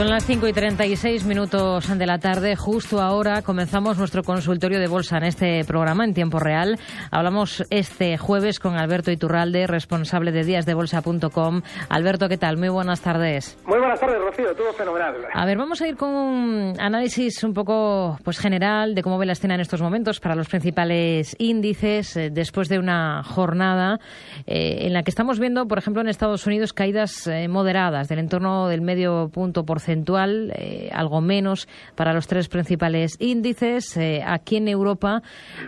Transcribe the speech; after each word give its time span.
Son 0.00 0.08
las 0.08 0.24
5 0.24 0.48
y 0.48 0.54
36 0.54 1.26
minutos 1.26 1.98
de 1.98 2.06
la 2.06 2.16
tarde. 2.16 2.56
Justo 2.56 3.02
ahora 3.02 3.42
comenzamos 3.42 3.98
nuestro 3.98 4.22
consultorio 4.22 4.80
de 4.80 4.88
bolsa 4.88 5.18
en 5.18 5.24
este 5.24 5.62
programa 5.66 6.06
en 6.06 6.14
tiempo 6.14 6.38
real. 6.38 6.78
Hablamos 7.10 7.66
este 7.68 8.16
jueves 8.16 8.60
con 8.60 8.78
Alberto 8.78 9.10
Iturralde, 9.10 9.66
responsable 9.66 10.32
de 10.32 10.44
díasdebolsa.com. 10.44 11.60
Alberto, 11.90 12.30
¿qué 12.30 12.38
tal? 12.38 12.56
Muy 12.56 12.70
buenas 12.70 13.02
tardes. 13.02 13.58
Muy 13.66 13.78
buenas 13.78 14.00
tardes, 14.00 14.18
Rocío. 14.22 14.54
Todo 14.54 14.72
fenomenal. 14.72 15.16
A 15.34 15.44
ver, 15.44 15.58
vamos 15.58 15.82
a 15.82 15.88
ir 15.88 15.96
con 15.98 16.08
un 16.08 16.80
análisis 16.80 17.44
un 17.44 17.52
poco 17.52 18.18
pues 18.24 18.38
general 18.38 18.94
de 18.94 19.02
cómo 19.02 19.18
ve 19.18 19.26
la 19.26 19.32
escena 19.32 19.56
en 19.56 19.60
estos 19.60 19.82
momentos 19.82 20.18
para 20.18 20.34
los 20.34 20.48
principales 20.48 21.36
índices 21.38 22.16
eh, 22.16 22.30
después 22.32 22.70
de 22.70 22.78
una 22.78 23.22
jornada 23.22 24.00
eh, 24.46 24.86
en 24.86 24.94
la 24.94 25.02
que 25.02 25.10
estamos 25.10 25.38
viendo, 25.38 25.68
por 25.68 25.76
ejemplo, 25.76 26.00
en 26.00 26.08
Estados 26.08 26.46
Unidos 26.46 26.72
caídas 26.72 27.26
eh, 27.26 27.48
moderadas 27.48 28.08
del 28.08 28.20
entorno 28.20 28.66
del 28.68 28.80
medio 28.80 29.28
punto 29.28 29.66
porcentual 29.66 29.89
eh, 29.90 30.90
algo 30.92 31.20
menos 31.20 31.68
para 31.96 32.12
los 32.12 32.26
tres 32.26 32.48
principales 32.48 33.16
índices. 33.20 33.96
Eh, 33.96 34.22
aquí 34.26 34.56
en 34.56 34.68
Europa, 34.68 35.22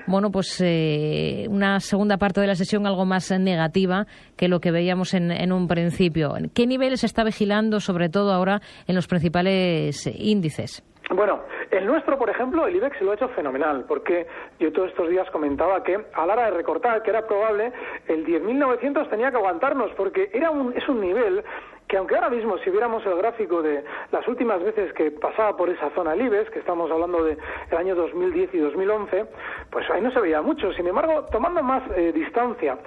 bueno, 0.07 0.31
pues 0.31 0.61
eh, 0.61 1.47
una 1.49 1.81
segunda 1.81 2.17
parte 2.17 2.41
de 2.41 2.47
la 2.47 2.55
sesión 2.55 2.87
algo 2.87 3.05
más 3.05 3.31
negativa 3.31 4.07
que 4.37 4.49
lo 4.49 4.61
que 4.61 4.71
veíamos 4.71 5.15
en, 5.15 5.31
en 5.31 5.53
un 5.53 5.69
principio. 5.69 6.35
¿Qué 6.55 6.67
niveles 6.67 7.01
se 7.01 7.07
está 7.07 7.25
vigilando, 7.25 7.81
sobre 7.81 8.09
todo 8.09 8.33
ahora, 8.33 8.61
en 8.87 8.95
los 8.95 9.07
principales 9.07 10.07
índices? 10.07 10.83
Bueno, 11.11 11.41
el 11.71 11.87
nuestro, 11.87 12.17
por 12.17 12.31
ejemplo, 12.31 12.67
el 12.67 12.77
IBEX 12.77 13.01
lo 13.03 13.11
ha 13.11 13.15
hecho 13.15 13.29
fenomenal, 13.31 13.85
porque 13.87 14.27
yo 14.59 14.73
todos 14.73 14.89
estos 14.91 15.09
días 15.09 15.29
comentaba 15.31 15.83
que 15.83 15.99
a 16.13 16.27
la 16.27 16.33
hora 16.33 16.45
de 16.47 16.53
recortar, 16.53 17.03
que 17.03 17.11
era 17.11 17.27
probable, 17.27 17.73
el 18.09 18.25
10.900 18.25 19.11
tenía 19.11 19.31
que 19.31 19.37
aguantarnos, 19.37 19.91
porque 19.97 20.31
era 20.33 20.51
un, 20.51 20.73
es 20.77 20.89
un 20.89 21.01
nivel 21.01 21.45
que 21.93 21.99
aunque 21.99 22.15
ahora 22.15 22.31
mismo 22.31 22.57
si 22.57 22.71
viéramos 22.71 23.05
el 23.05 23.15
gráfico 23.17 23.61
de 23.61 23.85
las 24.13 24.27
últimas 24.27 24.65
veces 24.65 24.95
que 24.95 25.11
pasaba 25.11 25.55
por 25.59 25.69
esa 25.69 25.91
zona 25.91 26.15
el 26.15 26.51
que 26.51 26.61
estamos 26.61 26.91
hablando 26.91 27.23
del 27.23 27.37
el 27.71 27.77
año 27.77 27.95
2010 27.95 28.55
y 28.55 28.59
2011, 28.61 29.27
pues 29.69 29.91
ahí 29.91 30.01
no 30.01 30.11
se 30.11 30.21
veía 30.21 30.41
mucho. 30.41 30.73
Sin 30.73 30.87
embargo, 30.87 31.27
tomando 31.31 31.63
más 31.63 31.83
eh, 31.95 32.11
distancia, 32.15 32.79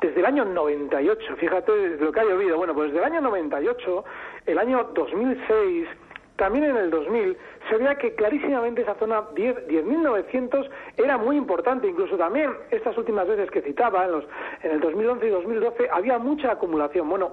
desde 0.00 0.20
el 0.20 0.26
año 0.26 0.44
98, 0.44 1.36
fíjate 1.38 1.96
lo 1.98 2.12
que 2.12 2.20
ha 2.20 2.22
llovido, 2.22 2.56
bueno, 2.56 2.72
pues 2.72 2.92
desde 2.92 3.04
el 3.04 3.12
año 3.12 3.20
98, 3.22 4.04
el 4.46 4.58
año 4.60 4.90
2006, 4.94 5.88
también 6.36 6.66
en 6.66 6.76
el 6.76 6.90
2000 6.90 7.36
se 7.68 7.76
veía 7.78 7.96
que 7.96 8.14
clarísimamente 8.14 8.82
esa 8.82 8.94
zona 8.94 9.24
10 9.34 9.66
10.900 9.66 10.70
era 10.98 11.18
muy 11.18 11.36
importante, 11.36 11.88
incluso 11.88 12.16
también 12.16 12.52
estas 12.70 12.96
últimas 12.96 13.26
veces 13.26 13.50
que 13.50 13.60
citaba, 13.60 14.04
en, 14.04 14.12
los, 14.12 14.24
en 14.62 14.70
el 14.70 14.78
2011 14.78 15.26
y 15.26 15.30
2012, 15.30 15.88
había 15.90 16.18
mucha 16.20 16.52
acumulación. 16.52 17.08
Bueno, 17.08 17.32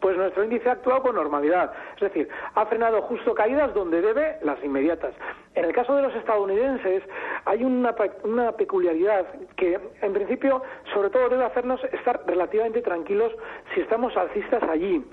pues 0.00 0.16
nuestro 0.16 0.44
índice 0.44 0.68
ha 0.68 0.72
actuado 0.72 1.02
con 1.02 1.14
normalidad, 1.14 1.72
es 1.96 2.00
decir, 2.00 2.28
ha 2.54 2.66
frenado 2.66 3.02
justo 3.02 3.34
caídas 3.34 3.74
donde 3.74 4.00
debe 4.00 4.38
las 4.42 4.62
inmediatas. 4.64 5.14
En 5.54 5.64
el 5.64 5.72
caso 5.72 5.94
de 5.94 6.02
los 6.02 6.14
estadounidenses 6.16 7.02
hay 7.44 7.62
una, 7.62 7.94
una 8.24 8.52
peculiaridad 8.52 9.24
que 9.56 9.78
en 10.02 10.12
principio 10.12 10.62
sobre 10.92 11.10
todo 11.10 11.28
debe 11.28 11.44
hacernos 11.44 11.82
estar 11.84 12.22
relativamente 12.26 12.82
tranquilos 12.82 13.32
si 13.72 13.80
estamos 13.80 14.16
alcistas 14.16 14.62
allí. 14.64 15.04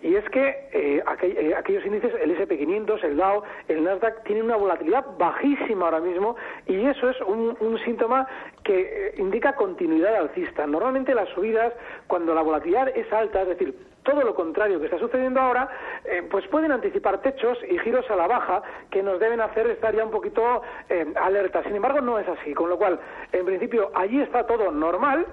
Y 0.00 0.14
es 0.14 0.24
que 0.30 0.68
eh, 0.72 1.02
aquel, 1.04 1.36
eh, 1.36 1.54
aquellos 1.56 1.84
índices, 1.84 2.12
el 2.22 2.36
SP500, 2.38 3.02
el 3.02 3.16
Dow, 3.16 3.42
el 3.66 3.82
Nasdaq, 3.82 4.22
tienen 4.22 4.44
una 4.44 4.56
volatilidad 4.56 5.04
bajísima 5.18 5.86
ahora 5.86 6.00
mismo 6.00 6.36
y 6.66 6.86
eso 6.86 7.10
es 7.10 7.20
un, 7.22 7.56
un 7.58 7.78
síntoma 7.78 8.28
que 8.62 8.80
eh, 8.80 9.14
indica 9.18 9.54
continuidad 9.54 10.14
alcista. 10.14 10.66
Normalmente 10.66 11.14
las 11.14 11.28
subidas, 11.30 11.72
cuando 12.06 12.34
la 12.34 12.42
volatilidad 12.42 12.88
es 12.96 13.12
alta, 13.12 13.42
es 13.42 13.48
decir, 13.48 13.74
todo 14.08 14.22
lo 14.22 14.34
contrario 14.34 14.78
que 14.80 14.86
está 14.86 14.98
sucediendo 14.98 15.38
ahora, 15.38 15.68
eh, 16.04 16.26
pues 16.30 16.46
pueden 16.48 16.72
anticipar 16.72 17.20
techos 17.20 17.58
y 17.68 17.78
giros 17.80 18.10
a 18.10 18.16
la 18.16 18.26
baja 18.26 18.62
que 18.90 19.02
nos 19.02 19.20
deben 19.20 19.40
hacer 19.42 19.66
estar 19.66 19.94
ya 19.94 20.02
un 20.02 20.10
poquito 20.10 20.62
eh, 20.88 21.12
alerta. 21.20 21.62
Sin 21.64 21.76
embargo, 21.76 22.00
no 22.00 22.18
es 22.18 22.26
así, 22.26 22.54
con 22.54 22.70
lo 22.70 22.78
cual, 22.78 22.98
en 23.32 23.44
principio, 23.44 23.90
allí 23.94 24.22
está 24.22 24.46
todo 24.46 24.70
normal, 24.70 25.26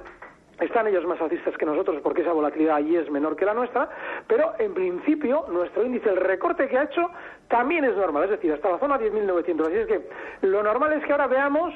están 0.60 0.88
ellos 0.88 1.06
más 1.06 1.20
alcistas 1.22 1.56
que 1.58 1.66
nosotros 1.66 2.02
porque 2.02 2.22
esa 2.22 2.34
volatilidad 2.34 2.76
allí 2.76 2.96
es 2.96 3.10
menor 3.10 3.36
que 3.36 3.46
la 3.46 3.54
nuestra, 3.54 3.90
pero 4.28 4.54
en 4.60 4.74
principio 4.74 5.46
nuestro 5.50 5.86
índice, 5.86 6.10
el 6.10 6.18
recorte 6.18 6.68
que 6.68 6.78
ha 6.78 6.84
hecho, 6.84 7.10
también 7.48 7.86
es 7.86 7.96
normal, 7.96 8.24
es 8.26 8.32
decir, 8.32 8.52
hasta 8.52 8.72
la 8.72 8.80
zona 8.80 9.00
10.900. 9.00 9.68
Así 9.68 9.76
es 9.78 9.88
que 9.88 10.10
lo 10.42 10.64
normal 10.64 10.94
es 10.94 11.06
que 11.06 11.12
ahora 11.12 11.28
veamos 11.28 11.74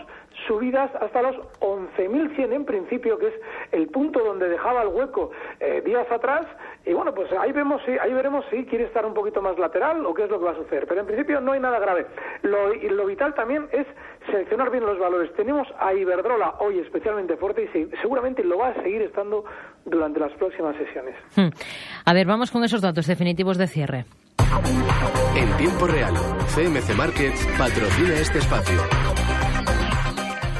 subidas 0.49 0.89
hasta 0.99 1.21
los 1.21 1.35
11.100 1.59 2.53
en 2.53 2.65
principio, 2.65 3.19
que 3.19 3.27
es 3.27 3.33
el 3.71 3.87
punto 3.87 4.19
donde 4.19 4.49
dejaba 4.49 4.81
el 4.81 4.87
hueco 4.87 5.29
eh, 5.59 5.81
días 5.85 6.11
atrás. 6.11 6.47
Y 6.85 6.93
bueno, 6.93 7.13
pues 7.13 7.31
ahí 7.33 7.51
vemos 7.51 7.81
si, 7.85 7.91
ahí 7.91 8.11
veremos 8.11 8.43
si 8.49 8.65
quiere 8.65 8.85
estar 8.85 9.05
un 9.05 9.13
poquito 9.13 9.43
más 9.43 9.59
lateral 9.59 10.03
o 10.07 10.13
qué 10.13 10.23
es 10.23 10.29
lo 10.29 10.39
que 10.39 10.45
va 10.45 10.51
a 10.51 10.55
suceder. 10.55 10.87
Pero 10.87 11.01
en 11.01 11.07
principio 11.07 11.39
no 11.39 11.51
hay 11.51 11.59
nada 11.59 11.77
grave. 11.77 12.07
Lo, 12.41 12.73
y 12.73 12.89
lo 12.89 13.05
vital 13.05 13.35
también 13.35 13.67
es 13.71 13.85
seleccionar 14.25 14.71
bien 14.71 14.85
los 14.85 14.97
valores. 14.97 15.31
Tenemos 15.35 15.67
a 15.79 15.93
Iberdrola 15.93 16.55
hoy 16.59 16.79
especialmente 16.79 17.37
fuerte 17.37 17.69
y 17.71 17.97
seguramente 18.01 18.43
lo 18.43 18.57
va 18.57 18.69
a 18.69 18.73
seguir 18.81 19.03
estando 19.03 19.45
durante 19.85 20.19
las 20.19 20.31
próximas 20.33 20.75
sesiones. 20.77 21.15
Hmm. 21.35 21.49
A 22.05 22.13
ver, 22.13 22.25
vamos 22.25 22.49
con 22.49 22.63
esos 22.63 22.81
datos 22.81 23.05
definitivos 23.05 23.59
de 23.59 23.67
cierre. 23.67 24.05
En 25.35 25.57
tiempo 25.57 25.85
real, 25.85 26.13
CMC 26.55 26.95
Markets 26.95 27.47
patrocina 27.57 28.13
este 28.15 28.39
espacio. 28.39 29.18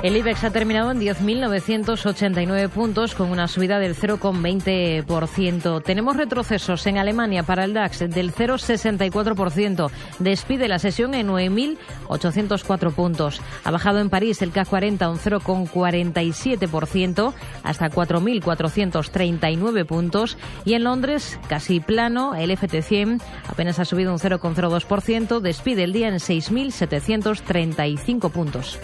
El 0.02 0.16
IBEX 0.16 0.46
ha 0.46 0.52
terminado 0.52 0.92
en 0.92 1.02
10.989 1.02 2.70
puntos 2.70 3.16
con 3.16 3.32
una 3.32 3.50
subida 3.50 3.80
del 3.80 3.98
0,20%. 3.98 5.84
Tenemos 5.84 6.16
retrocesos 6.16 6.88
en 6.88 6.98
Alemania 6.98 7.44
para 7.44 7.66
el 7.66 7.74
DAX 7.74 8.00
del 8.00 8.34
0,64%. 8.34 9.92
Despide 10.20 10.70
la 10.70 10.80
sesión 10.80 11.14
en 11.16 11.28
9.804 11.28 12.94
puntos. 12.94 13.42
Ha 13.66 13.72
bajado 13.72 14.00
en 14.00 14.10
París 14.10 14.42
el 14.42 14.54
CAC 14.54 14.70
40 14.70 15.10
un 15.10 15.20
0,47% 15.20 17.34
hasta 17.64 17.90
4.439 17.90 19.86
puntos. 19.86 20.38
Y 20.64 20.76
en 20.76 20.86
Londres, 20.86 21.38
casi 21.50 21.82
plano, 21.82 22.36
el 22.36 22.52
FT100 22.52 23.22
apenas 23.50 23.80
ha 23.80 23.86
subido 23.86 24.14
un 24.14 24.20
0,02%. 24.20 25.42
Despide 25.42 25.84
el 25.84 25.92
día 25.92 26.08
en 26.08 26.16
6.735 26.16 28.32
puntos. 28.32 28.80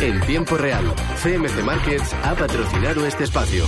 En 0.00 0.20
tiempo 0.20 0.56
real, 0.56 0.84
CMC 1.22 1.64
Markets 1.64 2.14
ha 2.22 2.32
patrocinado 2.36 3.04
este 3.04 3.24
espacio. 3.24 3.64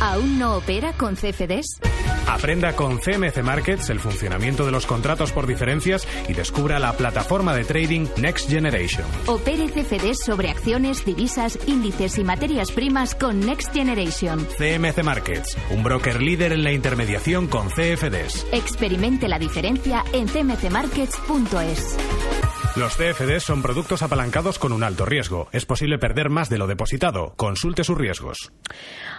¿Aún 0.00 0.38
no 0.38 0.56
opera 0.56 0.92
con 0.92 1.16
CFDs? 1.16 1.80
Aprenda 2.28 2.76
con 2.76 2.98
CMC 2.98 3.42
Markets 3.42 3.90
el 3.90 3.98
funcionamiento 3.98 4.64
de 4.64 4.70
los 4.70 4.86
contratos 4.86 5.32
por 5.32 5.48
diferencias 5.48 6.06
y 6.28 6.32
descubra 6.32 6.78
la 6.78 6.92
plataforma 6.92 7.56
de 7.56 7.64
trading 7.64 8.06
Next 8.18 8.48
Generation. 8.48 9.04
Opere 9.26 9.68
CFDs 9.68 10.24
sobre 10.24 10.50
acciones, 10.50 11.04
divisas, 11.04 11.58
índices 11.66 12.18
y 12.18 12.24
materias 12.24 12.70
primas 12.70 13.16
con 13.16 13.40
Next 13.40 13.72
Generation. 13.72 14.46
CMC 14.58 15.02
Markets, 15.02 15.56
un 15.70 15.82
broker 15.82 16.22
líder 16.22 16.52
en 16.52 16.62
la 16.62 16.70
intermediación 16.70 17.48
con 17.48 17.68
CFDs. 17.68 18.46
Experimente 18.52 19.26
la 19.26 19.40
diferencia 19.40 20.04
en 20.12 20.28
cmcmarkets.es. 20.28 21.96
Los 22.78 22.94
CFDs 22.98 23.42
son 23.42 23.62
productos 23.62 24.02
apalancados 24.02 24.58
con 24.58 24.70
un 24.70 24.84
alto 24.84 25.06
riesgo. 25.06 25.46
Es 25.50 25.64
posible 25.64 25.96
perder 25.96 26.28
más 26.28 26.50
de 26.50 26.58
lo 26.58 26.66
depositado. 26.66 27.32
Consulte 27.38 27.84
sus 27.84 27.96
riesgos. 27.96 28.52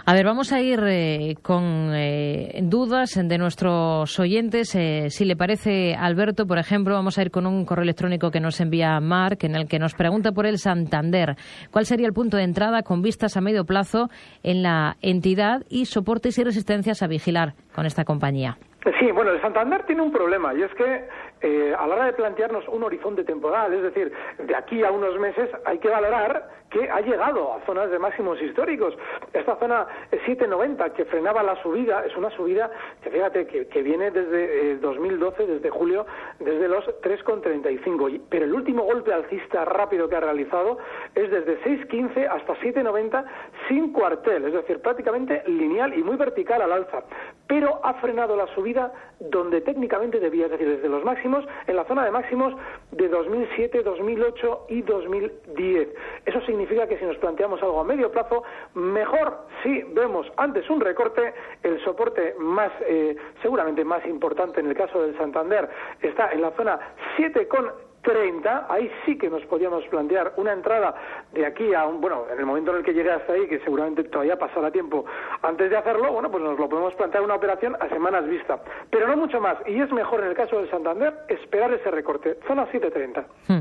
A 0.06 0.14
ver, 0.14 0.24
vamos 0.24 0.52
a 0.52 0.60
ir 0.60 0.78
eh, 0.86 1.34
con 1.42 1.90
eh, 1.92 2.60
dudas 2.62 3.18
de 3.20 3.36
nuestros 3.36 4.16
oyentes. 4.20 4.76
Eh, 4.76 5.10
si 5.10 5.24
le 5.24 5.34
parece, 5.34 5.96
Alberto, 5.98 6.46
por 6.46 6.58
ejemplo, 6.58 6.94
vamos 6.94 7.18
a 7.18 7.22
ir 7.22 7.32
con 7.32 7.48
un 7.48 7.64
correo 7.64 7.82
electrónico 7.82 8.30
que 8.30 8.38
nos 8.38 8.60
envía 8.60 9.00
Mark, 9.00 9.38
en 9.40 9.56
el 9.56 9.66
que 9.66 9.80
nos 9.80 9.94
pregunta 9.94 10.30
por 10.30 10.46
el 10.46 10.58
Santander. 10.58 11.34
¿Cuál 11.72 11.84
sería 11.84 12.06
el 12.06 12.12
punto 12.12 12.36
de 12.36 12.44
entrada 12.44 12.84
con 12.84 13.02
vistas 13.02 13.36
a 13.36 13.40
medio 13.40 13.64
plazo 13.64 14.08
en 14.44 14.62
la 14.62 14.94
entidad 15.02 15.64
y 15.68 15.86
soportes 15.86 16.38
y 16.38 16.44
resistencias 16.44 17.02
a 17.02 17.08
vigilar 17.08 17.54
con 17.74 17.86
esta 17.86 18.04
compañía? 18.04 18.56
Sí, 19.00 19.10
bueno, 19.12 19.32
el 19.32 19.40
Santander 19.40 19.84
tiene 19.86 20.02
un 20.02 20.12
problema 20.12 20.54
y 20.54 20.62
es 20.62 20.72
que 20.74 21.08
eh, 21.40 21.74
a 21.78 21.86
la 21.86 21.94
hora 21.94 22.04
de 22.06 22.12
plantearnos 22.14 22.66
un 22.68 22.82
horizonte 22.82 23.24
temporal, 23.24 23.72
es 23.72 23.82
decir, 23.82 24.12
de 24.38 24.56
aquí 24.56 24.82
a 24.82 24.90
unos 24.90 25.18
meses 25.18 25.48
hay 25.64 25.78
que 25.78 25.88
valorar 25.88 26.48
que 26.70 26.88
ha 26.90 27.00
llegado 27.00 27.54
a 27.54 27.60
zonas 27.64 27.90
de 27.90 27.98
máximos 27.98 28.40
históricos. 28.42 28.94
Esta 29.32 29.56
zona 29.56 29.86
790 30.10 30.92
que 30.94 31.04
frenaba 31.06 31.42
la 31.42 31.60
subida 31.62 32.04
es 32.04 32.14
una 32.16 32.30
subida 32.30 32.70
que 33.02 33.10
fíjate 33.10 33.46
que, 33.46 33.82
viene 33.82 34.10
desde 34.10 34.76
2012, 34.76 35.42
eh, 35.42 35.46
desde 35.46 35.70
julio, 35.70 36.06
desde 36.40 36.68
los 36.68 36.84
3,35. 37.00 38.20
Pero 38.28 38.44
el 38.44 38.54
último 38.54 38.82
golpe 38.82 39.12
alcista 39.12 39.64
rápido 39.64 40.08
que 40.08 40.16
ha 40.16 40.20
realizado 40.20 40.78
es 41.14 41.30
desde 41.30 41.62
6,15 41.62 42.28
hasta 42.28 42.54
7,90 42.56 43.24
sin 43.68 43.92
cuartel, 43.92 44.44
es 44.46 44.52
decir, 44.52 44.80
prácticamente 44.80 45.42
lineal 45.46 45.96
y 45.96 46.02
muy 46.02 46.16
vertical 46.16 46.60
al 46.62 46.72
alza. 46.72 47.04
Pero 47.48 47.80
ha 47.82 47.94
frenado 47.94 48.36
la 48.36 48.46
subida 48.54 48.92
donde 49.18 49.60
técnicamente 49.62 50.20
debía, 50.20 50.44
es 50.44 50.52
decir, 50.52 50.68
desde 50.68 50.88
los 50.88 51.04
máximos, 51.04 51.44
en 51.66 51.74
la 51.74 51.84
zona 51.84 52.04
de 52.04 52.12
máximos 52.12 52.54
de 52.92 53.08
2007, 53.08 53.82
2008 53.82 54.66
y 54.68 54.82
2010. 54.82 55.88
Eso 56.26 56.40
significa 56.42 56.86
que 56.86 56.98
si 56.98 57.04
nos 57.04 57.16
planteamos 57.16 57.60
algo 57.62 57.80
a 57.80 57.84
medio 57.84 58.12
plazo, 58.12 58.44
mejor 58.74 59.38
si 59.62 59.82
vemos 59.94 60.30
antes 60.36 60.68
un 60.70 60.80
recorte, 60.80 61.34
el 61.62 61.82
soporte 61.84 62.34
más, 62.38 62.70
eh, 62.86 63.16
seguramente 63.42 63.84
más 63.84 64.04
importante 64.06 64.60
en 64.60 64.68
el 64.68 64.76
caso 64.76 65.02
del 65.02 65.16
Santander, 65.16 65.68
está 66.00 66.30
en 66.30 66.42
la 66.42 66.50
zona 66.52 66.78
7 67.16 67.48
con 67.48 67.87
30, 68.08 68.66
ahí 68.70 68.90
sí 69.04 69.18
que 69.18 69.28
nos 69.28 69.44
podíamos 69.44 69.84
plantear 69.88 70.32
una 70.36 70.54
entrada 70.54 70.94
de 71.32 71.44
aquí 71.44 71.74
a 71.74 71.84
un, 71.84 72.00
bueno, 72.00 72.24
en 72.32 72.38
el 72.38 72.46
momento 72.46 72.70
en 72.70 72.78
el 72.78 72.84
que 72.84 72.94
llegue 72.94 73.10
hasta 73.10 73.34
ahí, 73.34 73.46
que 73.46 73.58
seguramente 73.60 74.04
todavía 74.04 74.36
pasará 74.36 74.70
tiempo 74.70 75.04
antes 75.42 75.68
de 75.68 75.76
hacerlo, 75.76 76.10
bueno, 76.12 76.30
pues 76.30 76.42
nos 76.42 76.58
lo 76.58 76.68
podemos 76.68 76.94
plantear 76.94 77.22
una 77.22 77.34
operación 77.34 77.76
a 77.78 77.88
semanas 77.90 78.26
vista, 78.26 78.60
pero 78.90 79.06
no 79.06 79.16
mucho 79.16 79.40
más, 79.40 79.58
y 79.66 79.78
es 79.78 79.92
mejor 79.92 80.22
en 80.22 80.28
el 80.30 80.34
caso 80.34 80.56
del 80.56 80.70
Santander 80.70 81.12
esperar 81.28 81.70
ese 81.72 81.90
recorte, 81.90 82.38
zona 82.46 82.64
730. 82.70 83.26
Hmm. 83.48 83.60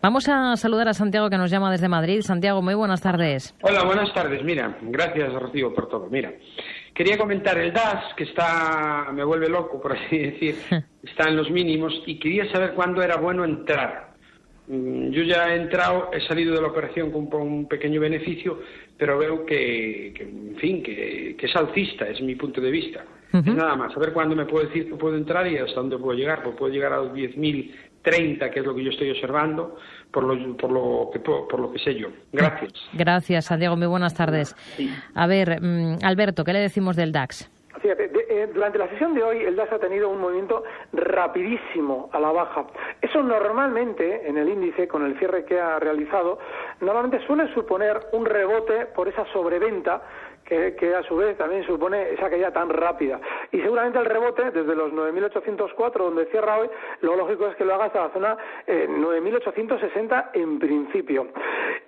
Vamos 0.00 0.28
a 0.28 0.54
saludar 0.56 0.88
a 0.88 0.94
Santiago 0.94 1.28
que 1.28 1.36
nos 1.36 1.50
llama 1.50 1.70
desde 1.70 1.88
Madrid. 1.88 2.20
Santiago, 2.20 2.62
muy 2.62 2.74
buenas 2.74 3.00
tardes. 3.00 3.56
Hola, 3.62 3.82
buenas 3.84 4.14
tardes. 4.14 4.44
Mira, 4.44 4.76
gracias 4.82 5.32
Rocío 5.32 5.74
por 5.74 5.88
todo. 5.88 6.06
Mira, 6.08 6.32
Quería 6.98 7.16
comentar 7.16 7.56
el 7.56 7.72
DAS, 7.72 8.12
que 8.16 8.24
está, 8.24 9.12
me 9.12 9.22
vuelve 9.22 9.48
loco, 9.48 9.80
por 9.80 9.92
así 9.92 10.18
decir, 10.30 10.56
está 11.04 11.28
en 11.28 11.36
los 11.36 11.48
mínimos, 11.48 12.02
y 12.06 12.18
quería 12.18 12.50
saber 12.50 12.72
cuándo 12.74 13.00
era 13.00 13.14
bueno 13.18 13.44
entrar. 13.44 14.14
Mm, 14.66 15.10
yo 15.10 15.22
ya 15.22 15.54
he 15.54 15.62
entrado, 15.62 16.10
he 16.12 16.20
salido 16.26 16.56
de 16.56 16.60
la 16.60 16.66
operación 16.66 17.12
con 17.12 17.28
un 17.40 17.68
pequeño 17.68 18.00
beneficio, 18.00 18.62
pero 18.96 19.16
veo 19.16 19.46
que, 19.46 20.08
en 20.08 20.56
fin, 20.56 20.82
que, 20.82 21.36
es 21.40 21.54
alcista, 21.54 22.08
es 22.08 22.20
mi 22.20 22.34
punto 22.34 22.60
de 22.60 22.70
vista. 22.72 23.04
Nada 23.30 23.76
más, 23.76 23.96
a 23.96 24.00
ver 24.00 24.12
cuándo 24.12 24.34
me 24.34 24.46
puedo 24.46 24.66
decir 24.66 24.88
que 24.88 24.96
puedo 24.96 25.16
entrar 25.16 25.46
y 25.46 25.56
hasta 25.56 25.76
dónde 25.76 25.98
puedo 25.98 26.18
llegar. 26.18 26.42
Pues 26.42 26.56
puedo 26.56 26.72
llegar 26.72 26.94
a 26.94 26.96
los 26.96 27.12
10.030, 27.12 28.50
que 28.50 28.58
es 28.58 28.66
lo 28.66 28.74
que 28.74 28.82
yo 28.82 28.90
estoy 28.90 29.10
observando, 29.10 29.76
por 30.10 30.24
lo, 30.24 30.56
por 30.56 30.70
lo, 30.70 31.10
que, 31.12 31.20
por 31.20 31.60
lo 31.60 31.72
que 31.72 31.78
sé 31.78 31.94
yo. 31.94 32.08
Gracias. 32.32 32.72
Gracias, 32.92 33.44
Santiago. 33.46 33.76
Muy 33.76 33.86
buenas 33.86 34.14
tardes. 34.14 34.54
A 35.14 35.26
ver, 35.26 35.60
mm, 35.60 35.98
Alberto, 36.02 36.44
¿qué 36.44 36.52
le 36.52 36.60
decimos 36.60 36.96
del 36.96 37.12
DAX? 37.12 37.50
Fíjate, 37.80 38.10
eh, 38.28 38.48
durante 38.52 38.78
la 38.78 38.88
sesión 38.88 39.14
de 39.14 39.22
hoy 39.22 39.44
el 39.44 39.54
DAX 39.54 39.72
ha 39.72 39.78
tenido 39.78 40.08
un 40.08 40.20
movimiento 40.20 40.64
rapidísimo 40.92 42.10
a 42.12 42.18
la 42.18 42.32
baja. 42.32 42.66
Eso 43.00 43.22
normalmente 43.22 44.28
en 44.28 44.36
el 44.36 44.48
índice, 44.48 44.88
con 44.88 45.04
el 45.04 45.16
cierre 45.18 45.44
que 45.44 45.60
ha 45.60 45.78
realizado, 45.78 46.38
normalmente 46.80 47.24
suele 47.26 47.52
suponer 47.54 48.00
un 48.12 48.26
rebote 48.26 48.86
por 48.86 49.06
esa 49.08 49.24
sobreventa 49.32 50.02
que, 50.48 50.94
a 50.94 51.02
su 51.02 51.16
vez 51.16 51.36
también 51.36 51.64
supone 51.64 52.10
esa 52.12 52.30
caída 52.30 52.50
tan 52.52 52.70
rápida. 52.70 53.20
Y 53.52 53.60
seguramente 53.60 53.98
el 53.98 54.06
rebote 54.06 54.50
desde 54.50 54.74
los 54.74 54.92
9.804 54.92 55.92
donde 55.98 56.26
cierra 56.26 56.58
hoy, 56.58 56.70
lo 57.02 57.16
lógico 57.16 57.46
es 57.48 57.56
que 57.56 57.64
lo 57.64 57.74
haga 57.74 57.86
hasta 57.86 58.06
la 58.06 58.12
zona 58.12 58.36
9.860 58.66 60.30
eh, 60.34 60.40
en 60.40 60.58
principio. 60.58 61.28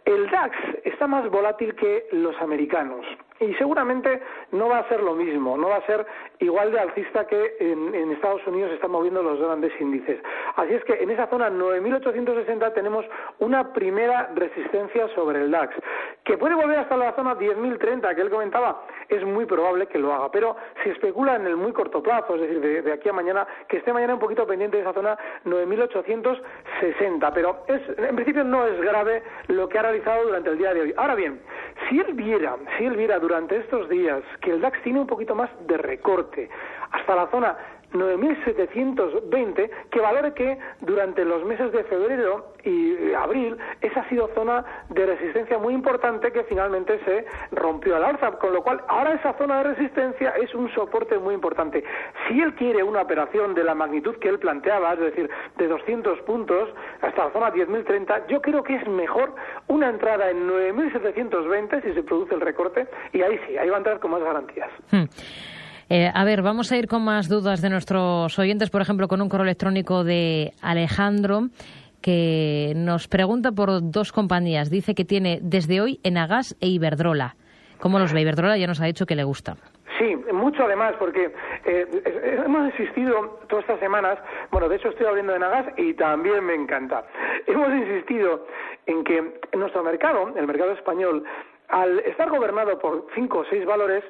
El 0.04 0.28
DAX 0.30 0.56
está 0.84 1.06
más 1.06 1.28
volátil 1.30 1.74
que 1.74 2.08
los 2.12 2.36
americanos 2.40 3.06
y 3.40 3.54
seguramente 3.54 4.20
no 4.52 4.68
va 4.68 4.78
a 4.78 4.88
ser 4.88 5.02
lo 5.02 5.14
mismo, 5.14 5.56
no 5.56 5.68
va 5.68 5.76
a 5.76 5.86
ser 5.86 6.06
igual 6.40 6.72
de 6.72 6.78
alcista 6.78 7.26
que 7.26 7.56
en, 7.58 8.10
Estados 8.12 8.46
Unidos 8.46 8.70
están 8.72 8.90
moviendo 8.90 9.22
los 9.22 9.40
grandes 9.40 9.72
índices. 9.80 10.20
Así 10.56 10.74
es 10.74 10.84
que 10.84 10.94
en 10.94 11.10
esa 11.10 11.26
zona 11.28 11.48
9.860 11.50 12.74
tenemos 12.74 13.06
una 13.38 13.72
primera 13.72 14.30
resistencia 14.34 15.08
sobre 15.14 15.40
el 15.40 15.50
DAX, 15.50 15.74
que 16.24 16.36
puede 16.36 16.54
volver 16.54 16.80
hasta 16.80 16.96
la 16.96 17.14
zona 17.14 17.34
10.030 17.34 18.14
que 18.14 18.20
él 18.20 18.30
comentaba, 18.30 18.82
es 19.08 19.24
muy 19.24 19.46
probable 19.46 19.86
que 19.86 19.98
lo 19.98 20.12
haga, 20.12 20.30
pero 20.30 20.56
si 20.82 20.90
especula 20.90 21.36
en 21.36 21.46
el 21.46 21.56
muy 21.56 21.72
corto 21.72 22.02
plazo, 22.02 22.34
es 22.34 22.42
decir, 22.42 22.84
de, 22.84 22.92
aquí 22.92 23.08
a 23.08 23.12
mañana, 23.12 23.46
que 23.68 23.78
esté 23.78 23.92
mañana 23.92 24.14
un 24.14 24.20
poquito 24.20 24.46
pendiente 24.46 24.76
de 24.76 24.82
esa 24.82 24.92
zona 24.92 25.16
9.860, 25.46 27.30
pero 27.32 27.64
es, 27.68 27.80
en 27.96 28.14
principio 28.16 28.44
no 28.44 28.66
es 28.66 28.78
grave 28.82 29.22
lo 29.48 29.68
que 29.68 29.78
ha 29.78 29.82
realizado 29.82 30.24
durante 30.24 30.50
el 30.50 30.58
día 30.58 30.74
de 30.74 30.82
hoy. 30.82 30.94
Ahora 30.96 31.14
bien, 31.14 31.40
si 31.90 31.98
él 31.98 32.14
viera, 32.14 32.56
si 32.78 32.84
él 32.84 32.96
viera 32.96 33.18
durante 33.18 33.56
estos 33.56 33.88
días 33.88 34.22
que 34.40 34.52
el 34.52 34.60
DAX 34.60 34.80
tiene 34.82 35.00
un 35.00 35.06
poquito 35.06 35.34
más 35.34 35.50
de 35.66 35.76
recorte 35.76 36.48
hasta 36.92 37.16
la 37.16 37.26
zona 37.30 37.56
9.720, 37.92 39.70
que 39.90 40.00
valore 40.00 40.32
que 40.34 40.58
durante 40.80 41.24
los 41.24 41.44
meses 41.44 41.72
de 41.72 41.84
febrero 41.84 42.52
y 42.64 42.92
eh, 42.92 43.16
abril 43.16 43.56
esa 43.80 44.00
ha 44.00 44.08
sido 44.08 44.28
zona 44.34 44.64
de 44.88 45.06
resistencia 45.06 45.58
muy 45.58 45.74
importante 45.74 46.32
que 46.32 46.44
finalmente 46.44 47.00
se 47.04 47.24
rompió 47.52 47.96
al 47.96 48.04
alza, 48.04 48.32
con 48.32 48.52
lo 48.52 48.62
cual 48.62 48.82
ahora 48.88 49.14
esa 49.14 49.32
zona 49.34 49.58
de 49.58 49.74
resistencia 49.74 50.30
es 50.30 50.54
un 50.54 50.72
soporte 50.74 51.18
muy 51.18 51.34
importante. 51.34 51.82
Si 52.28 52.40
él 52.40 52.54
quiere 52.54 52.82
una 52.82 53.02
operación 53.02 53.54
de 53.54 53.64
la 53.64 53.74
magnitud 53.74 54.16
que 54.16 54.28
él 54.28 54.38
planteaba, 54.38 54.92
es 54.94 55.00
decir, 55.00 55.30
de 55.56 55.68
200 55.68 56.20
puntos 56.22 56.68
hasta 57.00 57.26
la 57.26 57.32
zona 57.32 57.52
10.030, 57.52 58.26
yo 58.28 58.40
creo 58.40 58.62
que 58.62 58.76
es 58.76 58.88
mejor 58.88 59.34
una 59.68 59.88
entrada 59.88 60.30
en 60.30 60.48
9.720 60.48 61.82
si 61.82 61.92
se 61.92 62.02
produce 62.02 62.34
el 62.34 62.40
recorte 62.40 62.86
y 63.12 63.22
ahí 63.22 63.38
sí, 63.46 63.56
ahí 63.56 63.68
va 63.68 63.76
a 63.76 63.78
entrar 63.78 64.00
con 64.00 64.10
más 64.12 64.22
garantías. 64.22 64.70
Hmm. 64.90 65.04
Eh, 65.92 66.08
a 66.14 66.24
ver, 66.24 66.40
vamos 66.42 66.70
a 66.70 66.76
ir 66.76 66.86
con 66.86 67.04
más 67.04 67.28
dudas 67.28 67.60
de 67.60 67.68
nuestros 67.68 68.38
oyentes, 68.38 68.70
por 68.70 68.80
ejemplo, 68.80 69.08
con 69.08 69.20
un 69.20 69.28
correo 69.28 69.42
electrónico 69.42 70.04
de 70.04 70.52
Alejandro 70.62 71.48
que 72.00 72.74
nos 72.76 73.08
pregunta 73.08 73.50
por 73.50 73.90
dos 73.90 74.12
compañías. 74.12 74.70
Dice 74.70 74.94
que 74.94 75.04
tiene 75.04 75.40
desde 75.42 75.80
hoy 75.80 75.98
Enagas 76.04 76.56
e 76.60 76.68
Iberdrola. 76.68 77.34
¿Cómo 77.80 77.98
los 77.98 78.12
ve? 78.12 78.20
Iberdrola 78.20 78.56
ya 78.56 78.68
nos 78.68 78.80
ha 78.80 78.84
dicho 78.86 79.04
que 79.04 79.16
le 79.16 79.24
gusta. 79.24 79.56
Sí, 79.98 80.14
mucho 80.32 80.62
además, 80.62 80.94
porque 80.96 81.34
eh, 81.64 81.86
hemos 82.44 82.70
insistido 82.70 83.40
todas 83.48 83.64
estas 83.64 83.80
semanas, 83.80 84.16
bueno, 84.52 84.68
de 84.68 84.76
hecho 84.76 84.90
estoy 84.90 85.06
abriendo 85.06 85.32
de 85.32 85.40
Nagas 85.40 85.66
y 85.76 85.94
también 85.94 86.44
me 86.44 86.54
encanta. 86.54 87.04
Hemos 87.48 87.68
insistido 87.70 88.46
en 88.86 89.02
que 89.02 89.40
nuestro 89.58 89.82
mercado, 89.82 90.32
el 90.36 90.46
mercado 90.46 90.70
español, 90.72 91.24
al 91.68 91.98
estar 92.00 92.30
gobernado 92.30 92.78
por 92.78 93.08
cinco 93.14 93.40
o 93.40 93.44
seis 93.50 93.66
valores, 93.66 94.04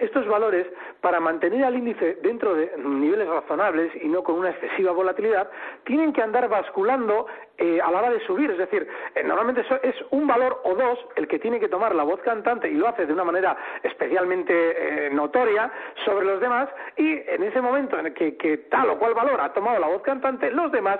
estos 0.00 0.26
valores, 0.26 0.66
para 1.00 1.20
mantener 1.20 1.64
al 1.64 1.76
índice 1.76 2.18
dentro 2.22 2.54
de 2.54 2.72
niveles 2.78 3.28
razonables 3.28 3.92
y 4.02 4.08
no 4.08 4.22
con 4.22 4.36
una 4.36 4.50
excesiva 4.50 4.92
volatilidad, 4.92 5.50
tienen 5.84 6.12
que 6.12 6.22
andar 6.22 6.48
basculando 6.48 7.26
eh, 7.56 7.80
a 7.80 7.90
la 7.90 7.98
hora 7.98 8.10
de 8.10 8.20
subir. 8.26 8.50
Es 8.50 8.58
decir, 8.58 8.86
eh, 9.14 9.22
normalmente 9.24 9.64
es 9.82 9.94
un 10.10 10.26
valor 10.26 10.60
o 10.64 10.74
dos 10.74 10.98
el 11.16 11.26
que 11.26 11.38
tiene 11.38 11.58
que 11.58 11.68
tomar 11.68 11.94
la 11.94 12.04
voz 12.04 12.20
cantante 12.20 12.68
y 12.68 12.74
lo 12.74 12.88
hace 12.88 13.06
de 13.06 13.12
una 13.12 13.24
manera 13.24 13.56
especialmente 13.82 15.06
eh, 15.06 15.10
notoria 15.10 15.70
sobre 16.04 16.26
los 16.26 16.40
demás 16.40 16.68
y 16.96 17.12
en 17.12 17.42
ese 17.42 17.60
momento 17.60 17.98
en 17.98 18.06
el 18.06 18.14
que, 18.14 18.36
que 18.36 18.58
tal 18.58 18.90
o 18.90 18.98
cual 18.98 19.14
valor 19.14 19.40
ha 19.40 19.52
tomado 19.52 19.78
la 19.78 19.88
voz 19.88 20.02
cantante, 20.02 20.50
los 20.50 20.70
demás 20.70 20.98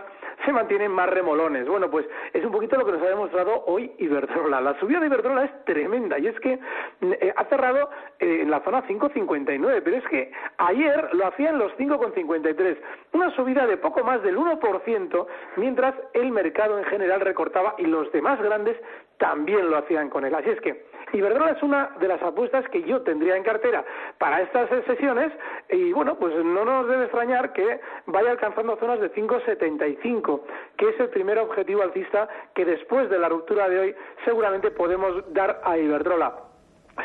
se 0.49 0.53
mantienen 0.55 0.91
más 0.91 1.11
remolones. 1.11 1.69
Bueno, 1.69 1.91
pues 1.91 2.07
es 2.33 2.43
un 2.43 2.51
poquito 2.51 2.79
lo 2.79 2.87
que 2.87 2.93
nos 2.93 3.03
ha 3.03 3.09
demostrado 3.09 3.65
hoy 3.67 3.93
Iberdrola. 3.99 4.63
La 4.63 4.81
subida 4.81 4.99
de 4.99 5.07
Iberdrola 5.07 5.45
es 5.45 5.65
tremenda 5.67 6.19
y 6.19 6.27
es 6.27 6.41
que 6.41 6.59
ha 7.37 7.45
cerrado 7.51 7.91
en 8.19 8.51
la 8.51 8.61
zona 8.61 8.83
5,59, 8.89 9.83
pero 9.85 9.97
es 9.99 10.05
que 10.05 10.33
ayer 10.57 11.11
lo 11.13 11.27
hacía 11.27 11.51
en 11.51 11.59
los 11.59 11.71
5,53, 11.77 12.79
una 13.13 13.31
subida 13.37 13.67
de 13.67 13.77
poco 13.77 14.03
más 14.03 14.23
del 14.23 14.39
1%, 14.39 15.27
mientras 15.57 15.95
el 16.15 16.31
mercado 16.31 16.79
en 16.79 16.85
general 16.87 17.21
recortaba 17.21 17.75
y 17.77 17.85
los 17.85 18.11
demás 18.13 18.41
grandes 18.41 18.79
también 19.19 19.69
lo 19.69 19.77
hacían 19.77 20.09
con 20.09 20.25
él. 20.25 20.35
Así 20.35 20.49
es 20.49 20.61
que 20.63 20.88
Iberdrola 21.13 21.53
es 21.53 21.63
una 21.63 21.91
de 22.01 22.09
las 22.09 22.23
apuestas 22.23 22.69
que 22.69 22.83
yo 22.83 23.03
tendría 23.03 23.37
en 23.37 23.43
cartera 23.43 23.85
para 24.19 24.43
estas 24.43 24.69
sesiones 24.87 25.33
y 25.71 25.93
bueno, 25.93 26.19
pues 26.19 26.35
no 26.45 26.65
nos 26.65 26.89
debe 26.89 27.05
extrañar 27.05 27.53
que 27.53 27.81
vaya 28.07 28.31
alcanzando 28.31 28.77
zonas 28.77 29.01
de 29.01 29.13
5,75, 29.13 30.41
que 30.77 30.89
es 30.91 31.01
el 31.01 31.09
primer 31.09 31.39
objetivo 31.39 31.83
alcista 31.83 32.29
que 32.55 32.65
después 32.65 33.09
de 33.11 33.19
la 33.19 33.29
ruptura 33.29 33.69
de 33.69 33.79
hoy 33.79 33.97
seguramente 34.25 34.71
podemos 34.71 35.33
dar 35.33 35.61
a 35.65 35.79
Iberdrola. 35.79 36.49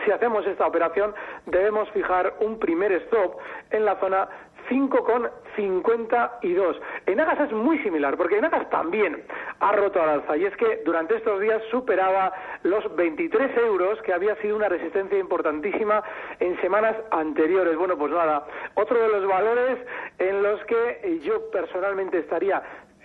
Si 0.05 0.11
hacemos 0.11 0.45
esta 0.47 0.65
operación, 0.65 1.13
debemos 1.45 1.89
fijar 1.91 2.33
un 2.39 2.57
primer 2.57 2.91
stop 2.93 3.37
en 3.69 3.85
la 3.85 3.95
zona 3.99 4.27
5,52. 4.69 6.79
En 7.05 7.19
Agas 7.19 7.41
es 7.41 7.51
muy 7.51 7.77
similar, 7.79 8.15
porque 8.17 8.37
en 8.37 8.45
Agas 8.45 8.69
también 8.69 9.23
ha 9.59 9.71
roto 9.73 10.01
al 10.01 10.09
alza, 10.09 10.37
y 10.37 10.45
es 10.45 10.55
que 10.57 10.81
durante 10.85 11.15
estos 11.15 11.39
días 11.39 11.61
superaba 11.71 12.31
los 12.63 12.95
23 12.95 13.57
euros, 13.57 14.01
que 14.01 14.13
había 14.13 14.35
sido 14.37 14.55
una 14.55 14.69
resistencia 14.69 15.17
importantísima 15.17 16.03
en 16.39 16.59
semanas 16.61 16.95
anteriores. 17.11 17.75
Bueno, 17.77 17.97
pues 17.97 18.11
nada, 18.11 18.45
otro 18.75 18.99
de 18.99 19.09
los 19.09 19.27
valores 19.27 19.79
en 20.19 20.43
los 20.43 20.63
que 20.65 21.19
yo 21.23 21.49
personalmente 21.51 22.19
estaría 22.19 22.61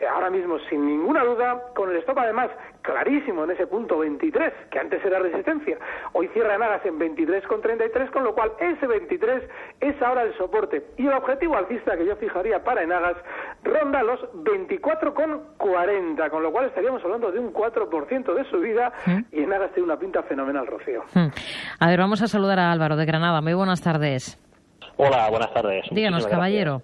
ahora 0.07 0.31
mismo 0.31 0.59
sin 0.69 0.87
ninguna 0.87 1.25
duda, 1.25 1.63
con 1.75 1.91
el 1.91 1.97
stop 1.99 2.19
además 2.19 2.51
clarísimo 2.83 3.45
en 3.45 3.51
ese 3.51 3.67
punto 3.67 3.99
23, 3.99 4.53
que 4.71 4.79
antes 4.79 5.05
era 5.05 5.19
resistencia. 5.19 5.79
Hoy 6.13 6.29
cierra 6.29 6.57
Nagas 6.57 6.85
en 6.87 6.99
23,33, 6.99 8.11
con 8.11 8.25
lo 8.25 8.35
cual 8.35 8.53
ese 8.61 8.87
23 8.87 9.43
es 9.81 10.03
ahora 10.03 10.23
el 10.23 10.37
soporte. 10.37 10.87
Y 10.97 11.07
el 11.07 11.13
objetivo 11.13 11.57
alcista 11.57 11.97
que 11.97 12.07
yo 12.07 12.17
fijaría 12.17 12.63
para 12.63 12.83
Enagas 12.83 13.17
ronda 13.63 14.03
los 14.03 14.21
24,40, 14.35 16.31
con 16.31 16.43
lo 16.43 16.53
cual 16.53 16.67
estaríamos 16.67 17.03
hablando 17.05 17.31
de 17.31 17.41
un 17.41 17.53
4% 17.53 18.35
de 18.35 18.45
subida 18.45 18.93
mm. 19.07 19.19
y 19.33 19.43
Enagas 19.43 19.73
tiene 19.73 19.85
una 19.85 19.99
pinta 19.99 20.23
fenomenal, 20.23 20.67
Rocío. 20.67 21.05
Mm. 21.15 21.29
A 21.81 21.87
ver, 21.89 21.99
vamos 21.99 22.23
a 22.23 22.29
saludar 22.29 22.59
a 22.59 22.73
Álvaro 22.73 22.97
de 22.97 23.05
Granada. 23.05 23.41
Muy 23.41 23.55
buenas 23.55 23.83
tardes. 23.83 24.39
Hola, 24.97 25.29
buenas 25.31 25.53
tardes. 25.53 25.85
Díganos, 25.91 26.27
caballero. 26.27 26.83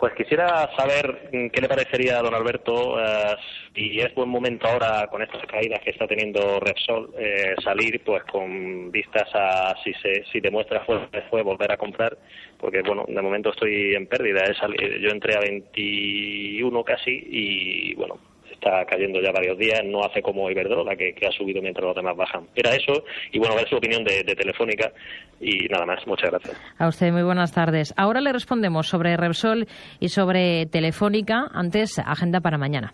Pues 0.00 0.14
quisiera 0.14 0.74
saber 0.78 1.28
mm, 1.30 1.48
qué 1.48 1.60
le 1.60 1.68
parecería 1.68 2.18
a 2.18 2.22
don 2.22 2.34
Alberto 2.34 2.98
eh, 2.98 3.36
si 3.74 4.00
es 4.00 4.14
buen 4.14 4.30
momento 4.30 4.66
ahora 4.66 5.06
con 5.08 5.20
estas 5.20 5.44
caídas 5.44 5.80
que 5.80 5.90
está 5.90 6.06
teniendo 6.06 6.58
Repsol 6.58 7.12
eh, 7.18 7.54
salir 7.62 8.02
pues 8.02 8.24
con 8.24 8.90
vistas 8.90 9.28
a 9.34 9.74
si 9.84 9.92
se 9.94 10.24
si 10.32 10.40
demuestra 10.40 10.86
fuerte 10.86 11.22
fue 11.28 11.42
volver 11.42 11.70
a 11.72 11.76
comprar 11.76 12.16
porque 12.58 12.80
bueno 12.80 13.04
de 13.06 13.20
momento 13.20 13.50
estoy 13.50 13.94
en 13.94 14.06
pérdida 14.06 14.42
yo 15.00 15.10
entré 15.10 15.36
a 15.36 15.40
21 15.40 16.82
casi 16.82 17.22
y 17.30 17.94
bueno 17.94 18.29
está 18.60 18.84
cayendo 18.84 19.20
ya 19.20 19.32
varios 19.32 19.58
días, 19.58 19.80
no 19.84 20.04
hace 20.04 20.20
como 20.20 20.50
Iberdrola, 20.50 20.94
que, 20.94 21.14
que 21.14 21.26
ha 21.26 21.32
subido 21.32 21.62
mientras 21.62 21.84
los 21.84 21.96
demás 21.96 22.16
bajan. 22.16 22.46
Era 22.54 22.70
eso, 22.72 23.04
y 23.32 23.38
bueno, 23.38 23.56
ver 23.56 23.68
su 23.68 23.76
opinión 23.76 24.04
de, 24.04 24.22
de 24.22 24.34
Telefónica, 24.34 24.92
y 25.40 25.66
nada 25.68 25.86
más, 25.86 26.06
muchas 26.06 26.30
gracias. 26.30 26.60
A 26.78 26.88
usted, 26.88 27.10
muy 27.10 27.22
buenas 27.22 27.52
tardes. 27.52 27.94
Ahora 27.96 28.20
le 28.20 28.32
respondemos 28.32 28.86
sobre 28.86 29.16
Repsol 29.16 29.66
y 29.98 30.08
sobre 30.08 30.66
Telefónica, 30.66 31.48
antes 31.52 31.98
agenda 31.98 32.40
para 32.40 32.58
mañana. 32.58 32.92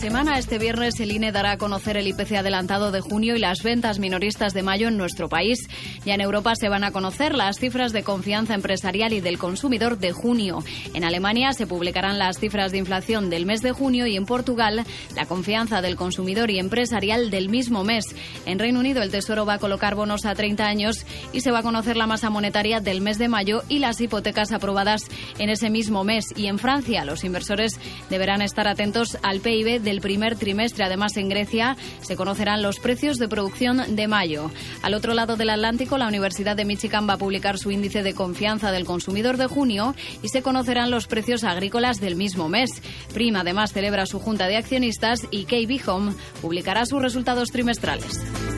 Semana, 0.00 0.38
este 0.38 0.58
viernes 0.58 0.98
el 1.00 1.12
INE 1.12 1.30
dará 1.30 1.52
a 1.52 1.58
conocer 1.58 1.98
el 1.98 2.06
IPC 2.06 2.32
adelantado 2.36 2.90
de 2.90 3.02
junio 3.02 3.36
y 3.36 3.38
las 3.38 3.62
ventas 3.62 3.98
minoristas 3.98 4.54
de 4.54 4.62
mayo 4.62 4.88
en 4.88 4.96
nuestro 4.96 5.28
país. 5.28 5.68
Ya 6.06 6.14
en 6.14 6.22
Europa 6.22 6.54
se 6.54 6.70
van 6.70 6.84
a 6.84 6.90
conocer 6.90 7.34
las 7.34 7.58
cifras 7.58 7.92
de 7.92 8.02
confianza 8.02 8.54
empresarial 8.54 9.12
y 9.12 9.20
del 9.20 9.36
consumidor 9.36 9.98
de 9.98 10.12
junio. 10.12 10.64
En 10.94 11.04
Alemania 11.04 11.52
se 11.52 11.66
publicarán 11.66 12.18
las 12.18 12.38
cifras 12.38 12.72
de 12.72 12.78
inflación 12.78 13.28
del 13.28 13.44
mes 13.44 13.60
de 13.60 13.72
junio 13.72 14.06
y 14.06 14.16
en 14.16 14.24
Portugal 14.24 14.86
la 15.14 15.26
confianza 15.26 15.82
del 15.82 15.96
consumidor 15.96 16.50
y 16.50 16.58
empresarial 16.58 17.30
del 17.30 17.50
mismo 17.50 17.84
mes. 17.84 18.06
En 18.46 18.58
Reino 18.58 18.80
Unido 18.80 19.02
el 19.02 19.10
Tesoro 19.10 19.44
va 19.44 19.54
a 19.54 19.58
colocar 19.58 19.96
bonos 19.96 20.24
a 20.24 20.34
30 20.34 20.66
años 20.66 21.04
y 21.34 21.42
se 21.42 21.50
va 21.50 21.58
a 21.58 21.62
conocer 21.62 21.98
la 21.98 22.06
masa 22.06 22.30
monetaria 22.30 22.80
del 22.80 23.02
mes 23.02 23.18
de 23.18 23.28
mayo 23.28 23.64
y 23.68 23.80
las 23.80 24.00
hipotecas 24.00 24.52
aprobadas 24.52 25.02
en 25.38 25.50
ese 25.50 25.68
mismo 25.68 26.04
mes. 26.04 26.24
Y 26.36 26.46
en 26.46 26.58
Francia 26.58 27.04
los 27.04 27.22
inversores 27.22 27.78
deberán 28.08 28.40
estar 28.40 28.66
atentos 28.66 29.18
al 29.22 29.40
PIB 29.40 29.89
del 29.90 30.00
primer 30.00 30.36
trimestre. 30.36 30.84
Además, 30.84 31.16
en 31.16 31.28
Grecia 31.28 31.76
se 32.00 32.16
conocerán 32.16 32.62
los 32.62 32.78
precios 32.78 33.18
de 33.18 33.28
producción 33.28 33.96
de 33.96 34.06
mayo. 34.06 34.50
Al 34.82 34.94
otro 34.94 35.14
lado 35.14 35.36
del 35.36 35.50
Atlántico, 35.50 35.98
la 35.98 36.06
Universidad 36.06 36.56
de 36.56 36.64
Michigan 36.64 37.08
va 37.08 37.14
a 37.14 37.18
publicar 37.18 37.58
su 37.58 37.72
índice 37.72 38.04
de 38.04 38.14
confianza 38.14 38.70
del 38.70 38.84
consumidor 38.84 39.36
de 39.36 39.46
junio 39.46 39.96
y 40.22 40.28
se 40.28 40.42
conocerán 40.42 40.92
los 40.92 41.08
precios 41.08 41.42
agrícolas 41.42 42.00
del 42.00 42.14
mismo 42.14 42.48
mes. 42.48 42.70
Prima 43.12 43.40
además 43.40 43.72
celebra 43.72 44.06
su 44.06 44.20
junta 44.20 44.46
de 44.46 44.56
accionistas 44.56 45.26
y 45.32 45.44
KB 45.44 45.88
Home 45.88 46.14
publicará 46.40 46.86
sus 46.86 47.02
resultados 47.02 47.50
trimestrales. 47.50 48.49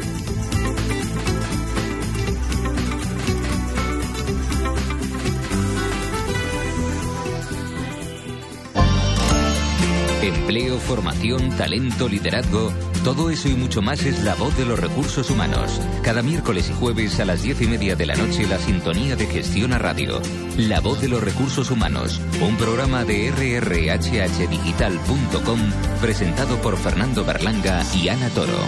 Empleo, 10.53 10.79
formación, 10.79 11.49
talento, 11.57 12.11
liderazgo. 12.11 12.71
Todo 13.05 13.31
eso 13.31 13.49
y 13.49 13.55
mucho 13.55 13.81
más 13.81 14.05
es 14.05 14.23
la 14.23 14.35
voz 14.35 14.55
de 14.59 14.67
los 14.67 14.79
recursos 14.79 15.31
humanos. 15.31 15.81
Cada 16.03 16.21
miércoles 16.21 16.69
y 16.69 16.75
jueves 16.75 17.19
a 17.21 17.25
las 17.25 17.43
diez 17.43 17.63
y 17.63 17.67
media 17.67 17.97
de 17.97 18.05
la 18.05 18.17
noche 18.17 18.47
la 18.47 18.59
sintonía 18.59 19.17
de 19.17 19.27
Gestión 19.29 19.73
a 19.73 19.79
Radio. 19.79 20.21
La 20.59 20.81
voz 20.81 21.01
de 21.01 21.09
los 21.09 21.25
recursos 21.25 21.71
humanos. 21.71 22.21
Un 22.47 22.59
programa 22.59 23.07
de 23.07 23.31
rrhhdigital.com 23.31 25.59
presentado 26.03 26.61
por 26.61 26.77
Fernando 26.77 27.25
Berlanga 27.25 27.83
y 27.97 28.11
Ana 28.11 28.29
Toro. 28.29 28.59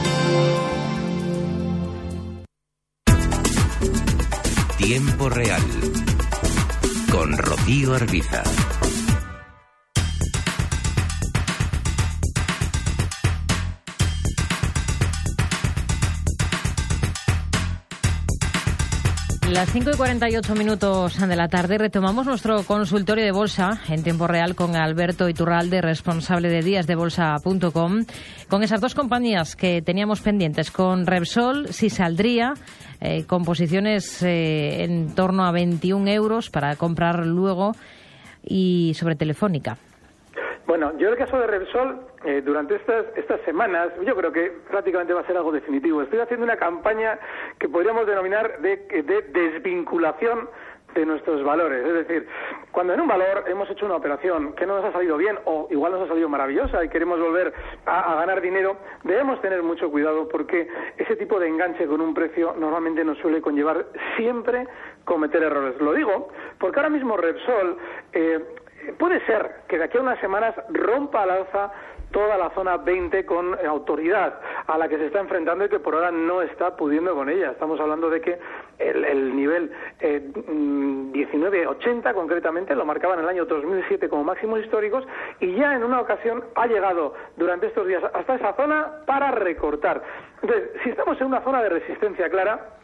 Tiempo 4.78 5.28
real. 5.28 5.60
Con 7.10 7.36
Rocío 7.36 7.94
Arbiza. 7.94 8.42
Las 19.54 19.70
5 19.70 19.90
y 19.94 19.96
48 19.96 20.54
minutos 20.56 21.16
de 21.16 21.36
la 21.36 21.46
tarde 21.46 21.78
retomamos 21.78 22.26
nuestro 22.26 22.64
consultorio 22.64 23.24
de 23.24 23.30
bolsa 23.30 23.80
en 23.88 24.02
tiempo 24.02 24.26
real 24.26 24.56
con 24.56 24.74
Alberto 24.74 25.28
Iturralde, 25.28 25.80
responsable 25.80 26.48
de 26.48 26.60
díasdebolsa.com, 26.60 28.04
con 28.48 28.62
esas 28.64 28.80
dos 28.80 28.96
compañías 28.96 29.54
que 29.54 29.80
teníamos 29.80 30.22
pendientes, 30.22 30.72
con 30.72 31.06
Repsol, 31.06 31.68
si 31.72 31.88
saldría, 31.88 32.54
eh, 33.00 33.26
con 33.26 33.44
posiciones 33.44 34.24
eh, 34.24 34.82
en 34.82 35.14
torno 35.14 35.44
a 35.44 35.52
21 35.52 36.10
euros 36.10 36.50
para 36.50 36.74
comprar 36.74 37.24
luego, 37.24 37.76
y 38.44 38.94
sobre 38.94 39.14
Telefónica. 39.14 39.78
Bueno, 40.66 40.96
yo 40.96 41.10
el 41.10 41.16
caso 41.16 41.38
de 41.38 41.46
Repsol, 41.46 42.00
eh, 42.24 42.40
durante 42.42 42.76
estas, 42.76 43.04
estas 43.16 43.40
semanas, 43.42 43.90
yo 44.02 44.16
creo 44.16 44.32
que 44.32 44.50
prácticamente 44.70 45.12
va 45.12 45.20
a 45.20 45.26
ser 45.26 45.36
algo 45.36 45.52
definitivo. 45.52 46.00
Estoy 46.00 46.20
haciendo 46.20 46.44
una 46.44 46.56
campaña 46.56 47.18
que 47.58 47.68
podríamos 47.68 48.06
denominar 48.06 48.60
de, 48.60 48.76
de 48.78 49.22
desvinculación 49.22 50.48
de 50.94 51.04
nuestros 51.04 51.42
valores. 51.44 51.84
Es 51.84 51.92
decir, 52.06 52.26
cuando 52.70 52.94
en 52.94 53.00
un 53.00 53.08
valor 53.08 53.44
hemos 53.48 53.68
hecho 53.68 53.84
una 53.84 53.96
operación 53.96 54.54
que 54.54 54.64
no 54.64 54.76
nos 54.76 54.86
ha 54.86 54.92
salido 54.92 55.16
bien 55.16 55.38
o 55.44 55.66
igual 55.70 55.92
nos 55.92 56.02
ha 56.02 56.08
salido 56.08 56.28
maravillosa 56.28 56.82
y 56.84 56.88
queremos 56.88 57.20
volver 57.20 57.52
a, 57.84 58.12
a, 58.12 58.14
ganar 58.16 58.40
dinero, 58.40 58.76
debemos 59.02 59.40
tener 59.42 59.62
mucho 59.62 59.90
cuidado 59.90 60.28
porque 60.28 60.68
ese 60.96 61.16
tipo 61.16 61.38
de 61.40 61.48
enganche 61.48 61.86
con 61.86 62.00
un 62.00 62.14
precio 62.14 62.54
normalmente 62.58 63.04
nos 63.04 63.18
suele 63.18 63.42
conllevar 63.42 63.86
siempre 64.16 64.66
cometer 65.04 65.42
errores. 65.42 65.78
Lo 65.80 65.92
digo 65.92 66.28
porque 66.58 66.78
ahora 66.78 66.90
mismo 66.90 67.16
Repsol 67.16 67.76
eh, 68.12 68.40
puede 68.92 69.24
ser 69.26 69.62
que 69.68 69.78
de 69.78 69.84
aquí 69.84 69.98
a 69.98 70.00
unas 70.00 70.20
semanas 70.20 70.54
rompa 70.70 71.22
al 71.22 71.30
alza 71.30 71.72
toda 72.14 72.38
la 72.38 72.50
zona 72.50 72.76
20 72.76 73.26
con 73.26 73.58
autoridad 73.66 74.38
a 74.68 74.78
la 74.78 74.88
que 74.88 74.96
se 74.96 75.06
está 75.06 75.18
enfrentando 75.18 75.64
y 75.64 75.68
que 75.68 75.80
por 75.80 75.94
ahora 75.94 76.12
no 76.12 76.42
está 76.42 76.76
pudiendo 76.76 77.12
con 77.12 77.28
ella. 77.28 77.50
Estamos 77.50 77.80
hablando 77.80 78.08
de 78.08 78.20
que 78.20 78.38
el, 78.78 79.34
nivel 79.34 79.72
eh, 79.98 80.20
1980 80.46 82.12
mm, 82.12 82.14
concretamente 82.14 82.76
lo 82.76 82.84
marcaba 82.84 83.14
en 83.14 83.20
el 83.20 83.28
año 83.28 83.46
2007 83.46 84.08
como 84.08 84.22
máximos 84.22 84.60
históricos 84.60 85.04
y 85.40 85.56
ya 85.56 85.74
en 85.74 85.82
una 85.82 86.00
ocasión 86.00 86.44
ha 86.54 86.66
llegado 86.68 87.14
durante 87.36 87.66
estos 87.66 87.86
días 87.88 88.04
hasta 88.14 88.36
esa 88.36 88.54
zona 88.54 89.02
para 89.06 89.32
recortar. 89.32 90.00
Entonces, 90.40 90.70
si 90.84 90.90
estamos 90.90 91.20
en 91.20 91.26
una 91.26 91.40
zona 91.40 91.62
de 91.62 91.68
resistencia 91.68 92.30
clara, 92.30 92.74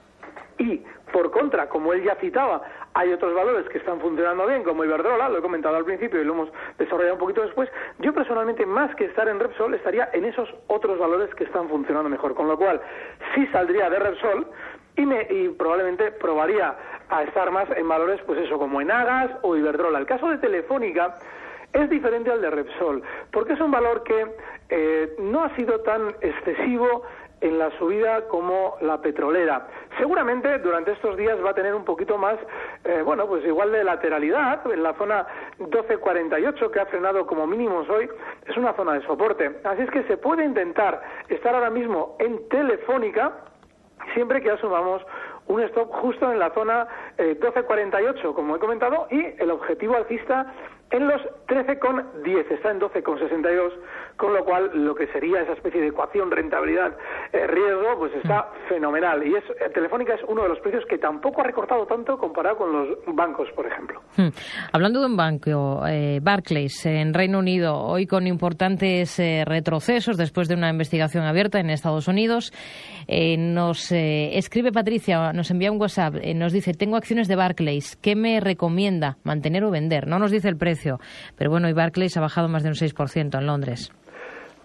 y 0.61 0.85
por 1.13 1.31
contra, 1.31 1.69
como 1.69 1.93
él 1.95 2.05
ya 2.05 2.17
citaba, 2.17 2.63
Hay 2.95 3.13
otros 3.13 3.35
valores 3.35 3.69
que 3.69 3.79
están 3.79 4.01
funcionando 4.01 4.47
bien, 4.47 4.65
como 4.65 4.85
Iberdrola, 4.85 5.29
lo 5.29 5.39
he 5.39 5.43
comentado 5.43 5.77
al 5.77 5.85
principio 5.85 6.21
y 6.21 6.25
lo 6.25 6.33
hemos 6.33 6.49
desarrollado 6.77 7.15
un 7.15 7.21
poquito 7.21 7.43
después. 7.43 7.71
Yo 8.01 8.13
personalmente, 8.13 8.67
más 8.67 8.95
que 8.97 9.05
estar 9.05 9.29
en 9.29 9.39
Repsol, 9.39 9.75
estaría 9.75 10.11
en 10.13 10.25
esos 10.25 10.53
otros 10.67 10.99
valores 10.99 11.33
que 11.37 11.45
están 11.45 11.69
funcionando 11.69 12.11
mejor. 12.11 12.35
Con 12.35 12.49
lo 12.49 12.59
cual, 12.59 12.81
sí 13.35 13.47
saldría 13.53 13.89
de 13.91 13.99
Repsol, 13.99 14.47
y, 14.97 15.07
me, 15.07 15.27
y 15.31 15.49
probablemente 15.51 16.11
probaría 16.13 16.77
a 17.09 17.23
estar 17.23 17.51
más 17.51 17.69
en 17.77 17.89
valores, 17.89 18.21
pues 18.27 18.39
eso, 18.41 18.59
como 18.59 18.81
en 18.81 18.91
Agas 18.91 19.31
o 19.43 19.57
Iberdrola. 19.57 19.99
El 19.99 20.07
caso 20.07 20.29
de 20.29 20.39
Telefónica 20.39 21.17
es 21.73 21.89
diferente 21.89 22.31
al 22.31 22.41
de 22.41 22.51
Repsol, 22.51 23.03
porque 23.33 23.53
es 23.53 23.61
un 23.61 23.71
valor 23.71 24.03
que 24.03 24.27
eh, 24.69 25.15
no 25.19 25.45
ha 25.45 25.55
sido 25.57 25.81
tan 25.81 26.15
excesivo 26.21 27.03
en 27.41 27.59
la 27.59 27.71
subida 27.79 28.29
como 28.29 28.77
la 28.81 29.01
petrolera. 29.01 29.67
Seguramente 29.99 30.59
durante 30.59 30.93
estos 30.93 31.17
días 31.17 31.39
va 31.45 31.51
a 31.51 31.55
tener 31.55 31.75
un 31.75 31.85
poquito 31.85 32.19
más, 32.19 32.37
eh, 32.85 33.03
bueno, 33.05 33.27
pues 33.27 33.45
igual 33.45 33.73
de 33.73 33.85
lateralidad 33.85 34.61
en 34.73 34.83
la 34.83 34.95
zona 34.95 35.27
1248 35.59 36.71
que 36.71 36.81
ha 36.81 36.87
frenado 36.87 37.27
como 37.27 37.47
mínimos 37.47 37.89
hoy, 37.91 38.09
es 38.47 38.57
una 38.57 38.73
zona 38.75 38.95
de 38.95 39.03
soporte. 39.03 39.61
Así 39.65 39.83
es 39.83 39.91
que 39.91 40.03
se 40.05 40.17
puede 40.17 40.45
intentar 40.45 41.03
estar 41.29 41.55
ahora 41.55 41.71
mismo 41.71 42.17
en 42.19 42.49
Telefónica 42.49 43.33
siempre 44.15 44.41
que 44.41 44.51
asumamos 44.51 45.03
un 45.47 45.61
stop 45.63 45.91
justo 45.91 46.31
en 46.31 46.39
la 46.39 46.51
zona 46.51 46.87
12.48, 47.21 48.31
eh, 48.31 48.35
como 48.35 48.57
he 48.57 48.59
comentado, 48.59 49.07
y 49.11 49.35
el 49.39 49.51
objetivo 49.51 49.97
alcista 49.97 50.53
en 50.91 51.07
los 51.07 51.21
13,10, 51.47 52.51
está 52.51 52.73
en 52.73 52.81
12,62, 52.81 53.73
con 54.17 54.35
lo 54.35 54.45
cual 54.45 54.71
lo 54.75 54.95
que 54.95 55.07
sería 55.09 55.41
esa 55.41 55.53
especie 55.53 55.81
de 55.81 55.89
ecuación 55.89 56.31
rentabilidad-riesgo, 56.31 57.99
pues 57.99 58.13
está 58.17 58.51
fenomenal. 58.69 59.25
Y 59.27 59.37
es, 59.37 59.45
eh, 59.61 59.71
Telefónica 59.73 60.15
es 60.15 60.21
uno 60.27 60.43
de 60.43 60.49
los 60.49 60.59
precios 60.59 60.85
que 60.87 60.99
tampoco 60.99 61.41
ha 61.41 61.45
recortado 61.45 61.87
tanto 61.87 62.19
comparado 62.19 62.57
con 62.59 62.73
los 62.73 62.99
bancos, 63.15 63.49
por 63.55 63.67
ejemplo. 63.67 64.01
Hmm. 64.17 64.29
Hablando 64.73 65.01
de 65.01 65.07
un 65.07 65.17
banco, 65.17 65.87
eh, 65.87 66.19
Barclays, 66.21 66.85
en 66.87 67.15
Reino 67.15 67.39
Unido, 67.39 67.79
hoy 67.79 68.07
con 68.07 68.27
importantes 68.27 69.19
eh, 69.21 69.45
retrocesos 69.47 70.17
después 70.17 70.49
de 70.49 70.57
una 70.57 70.71
investigación 70.71 71.25
abierta 71.25 71.61
en 71.61 71.71
Estados 71.71 72.09
Unidos, 72.09 72.53
nos 73.39 73.91
escribe 73.91 74.71
Patricia, 74.71 75.33
nos 75.33 75.51
envía 75.51 75.73
un 75.73 75.81
WhatsApp, 75.81 76.15
nos 76.35 76.53
dice, 76.53 76.75
tengo 76.75 76.97
acciones 77.11 77.27
de 77.27 77.35
Barclays, 77.35 77.97
¿qué 77.97 78.15
me 78.15 78.39
recomienda 78.39 79.17
mantener 79.25 79.65
o 79.65 79.71
vender? 79.73 80.07
No 80.07 80.21
nos 80.21 80.31
dice 80.31 80.49
el 80.49 80.57
precio 80.57 81.01
pero 81.37 81.51
bueno, 81.51 81.69
y 81.69 81.73
Barclays 81.73 82.17
ha 82.17 82.21
bajado 82.21 82.49
más 82.49 82.63
de 82.63 82.69
un 82.69 82.77
6% 82.77 83.37
en 83.37 83.47
Londres. 83.47 83.93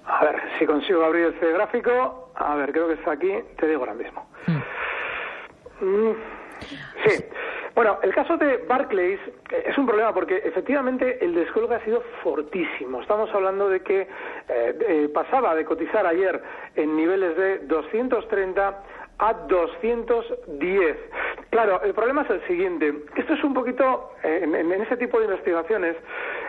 A 0.06 0.24
ver, 0.24 0.36
si 0.60 0.68
consigo 0.68 1.04
abrir 1.04 1.34
este 1.34 1.52
gráfico, 1.54 2.32
a 2.36 2.54
ver, 2.54 2.72
creo 2.72 2.88
que 2.88 2.94
está 2.94 3.14
aquí, 3.14 3.34
te 3.58 3.68
digo 3.68 3.80
ahora 3.80 3.96
mismo. 3.96 4.28
Hmm. 4.46 5.88
Mm, 5.88 6.16
sí. 7.08 7.26
Bueno, 7.74 7.98
el 8.04 8.14
caso 8.14 8.38
de 8.38 8.58
Barclays 8.58 9.20
eh, 9.50 9.64
es 9.66 9.78
un 9.80 9.88
problema 9.88 10.14
porque 10.14 10.38
efectivamente 10.46 11.18
el 11.26 11.34
descuelgue 11.34 11.74
ha 11.74 11.84
sido 11.84 12.04
fortísimo. 12.22 13.02
Estamos 13.02 13.34
hablando 13.34 13.70
de 13.70 13.80
que 13.80 14.02
eh, 14.02 14.08
eh, 14.48 15.10
pasaba 15.12 15.56
de 15.56 15.66
cotizar 15.66 16.06
ayer 16.06 16.44
en 16.76 16.96
niveles 16.96 17.36
de 17.36 17.60
230 17.66 18.84
a 19.18 19.34
210. 19.34 20.98
Claro, 21.56 21.82
el 21.84 21.94
problema 21.94 22.24
es 22.24 22.30
el 22.32 22.46
siguiente. 22.48 22.94
Esto 23.16 23.34
es 23.34 23.42
un 23.46 23.54
poquito, 23.54 24.12
eh, 24.26 24.42
en, 24.44 24.74
ese 24.74 24.98
tipo 24.98 25.20
de 25.20 25.24
investigaciones, 25.24 25.96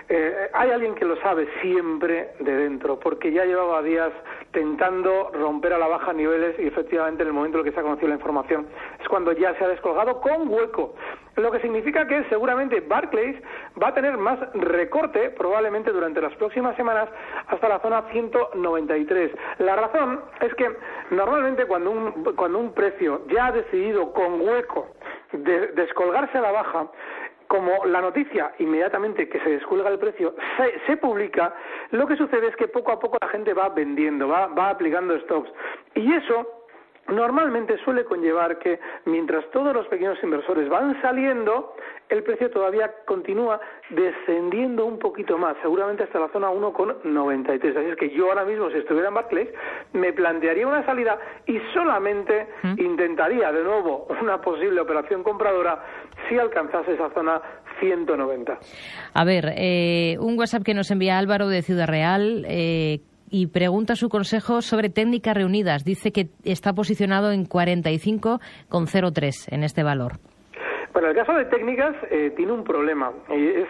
eh, 0.08 0.50
hay 0.52 0.72
alguien 0.72 0.96
que 0.96 1.04
lo 1.04 1.14
sabe 1.20 1.46
siempre 1.62 2.30
de 2.40 2.56
dentro, 2.56 2.98
porque 2.98 3.30
ya 3.30 3.44
llevaba 3.44 3.82
días 3.82 4.10
tentando 4.50 5.30
romper 5.32 5.74
a 5.74 5.78
la 5.78 5.86
baja 5.86 6.12
niveles 6.12 6.58
y 6.58 6.66
efectivamente 6.66 7.22
en 7.22 7.28
el 7.28 7.34
momento 7.34 7.58
en 7.58 7.64
el 7.64 7.70
que 7.70 7.72
se 7.72 7.78
ha 7.78 7.84
conocido 7.84 8.08
la 8.08 8.16
información 8.16 8.66
es 9.00 9.06
cuando 9.06 9.30
ya 9.30 9.54
se 9.54 9.64
ha 9.64 9.68
descolgado 9.68 10.20
con 10.20 10.48
hueco. 10.48 10.96
Lo 11.36 11.50
que 11.50 11.60
significa 11.60 12.06
que 12.06 12.24
seguramente 12.24 12.80
Barclays 12.80 13.36
va 13.80 13.88
a 13.88 13.94
tener 13.94 14.16
más 14.16 14.38
recorte 14.54 15.30
probablemente 15.30 15.92
durante 15.92 16.20
las 16.20 16.34
próximas 16.36 16.74
semanas 16.76 17.08
hasta 17.48 17.68
la 17.68 17.78
zona 17.80 18.02
193. 18.10 19.32
La 19.58 19.76
razón 19.76 20.20
es 20.40 20.54
que 20.54 20.70
normalmente 21.10 21.66
cuando 21.66 21.90
un, 21.90 22.24
cuando 22.34 22.58
un 22.58 22.72
precio 22.72 23.22
ya 23.28 23.46
ha 23.46 23.52
decidido 23.52 24.12
con 24.12 24.40
hueco 24.40 24.88
descolgarse 25.32 26.38
a 26.38 26.40
la 26.40 26.52
baja, 26.52 26.86
como 27.48 27.84
la 27.84 28.00
noticia 28.00 28.52
inmediatamente 28.58 29.28
que 29.28 29.38
se 29.40 29.50
descuelga 29.50 29.90
el 29.90 29.98
precio 29.98 30.34
se, 30.86 30.96
publica, 30.96 31.54
lo 31.90 32.06
que 32.06 32.16
sucede 32.16 32.48
es 32.48 32.56
que 32.56 32.68
poco 32.68 32.92
a 32.92 32.98
poco 32.98 33.18
la 33.20 33.28
gente 33.28 33.52
va 33.54 33.68
vendiendo, 33.68 34.28
va, 34.28 34.46
va 34.48 34.70
aplicando 34.70 35.18
stocks. 35.20 35.50
Y 35.94 36.12
eso 36.12 36.55
normalmente 37.08 37.76
suele 37.84 38.04
conllevar 38.04 38.58
que 38.58 38.78
mientras 39.04 39.48
todos 39.50 39.74
los 39.74 39.86
pequeños 39.88 40.18
inversores 40.22 40.68
van 40.68 41.00
saliendo, 41.02 41.74
el 42.08 42.22
precio 42.22 42.50
todavía 42.50 42.90
continúa 43.04 43.60
descendiendo 43.90 44.84
un 44.86 44.98
poquito 44.98 45.38
más, 45.38 45.56
seguramente 45.62 46.04
hasta 46.04 46.20
la 46.20 46.28
zona 46.28 46.50
1,93. 46.50 47.76
Así 47.76 47.90
es 47.90 47.96
que 47.96 48.10
yo 48.10 48.28
ahora 48.28 48.44
mismo, 48.44 48.70
si 48.70 48.78
estuviera 48.78 49.08
en 49.08 49.14
Barclays, 49.14 49.48
me 49.92 50.12
plantearía 50.12 50.66
una 50.66 50.84
salida 50.84 51.18
y 51.46 51.58
solamente 51.74 52.46
intentaría 52.78 53.52
de 53.52 53.62
nuevo 53.62 54.06
una 54.20 54.40
posible 54.40 54.80
operación 54.80 55.22
compradora 55.22 55.84
si 56.28 56.38
alcanzase 56.38 56.94
esa 56.94 57.10
zona 57.10 57.40
190. 57.80 58.58
A 59.14 59.24
ver, 59.24 59.52
eh, 59.56 60.16
un 60.20 60.38
WhatsApp 60.38 60.62
que 60.62 60.74
nos 60.74 60.90
envía 60.90 61.18
Álvaro 61.18 61.48
de 61.48 61.62
Ciudad 61.62 61.86
Real. 61.86 62.44
Eh, 62.48 63.00
y 63.30 63.48
pregunta 63.48 63.96
su 63.96 64.08
consejo 64.08 64.62
sobre 64.62 64.88
técnicas 64.88 65.36
reunidas. 65.36 65.84
Dice 65.84 66.12
que 66.12 66.28
está 66.44 66.72
posicionado 66.72 67.32
en 67.32 67.46
45,03 67.46 69.52
en 69.52 69.64
este 69.64 69.82
valor. 69.82 70.12
Bueno, 70.92 71.08
el 71.08 71.14
caso 71.14 71.34
de 71.34 71.44
técnicas 71.44 71.94
eh, 72.10 72.32
tiene 72.36 72.52
un 72.52 72.64
problema 72.64 73.12
y 73.28 73.48
es, 73.48 73.68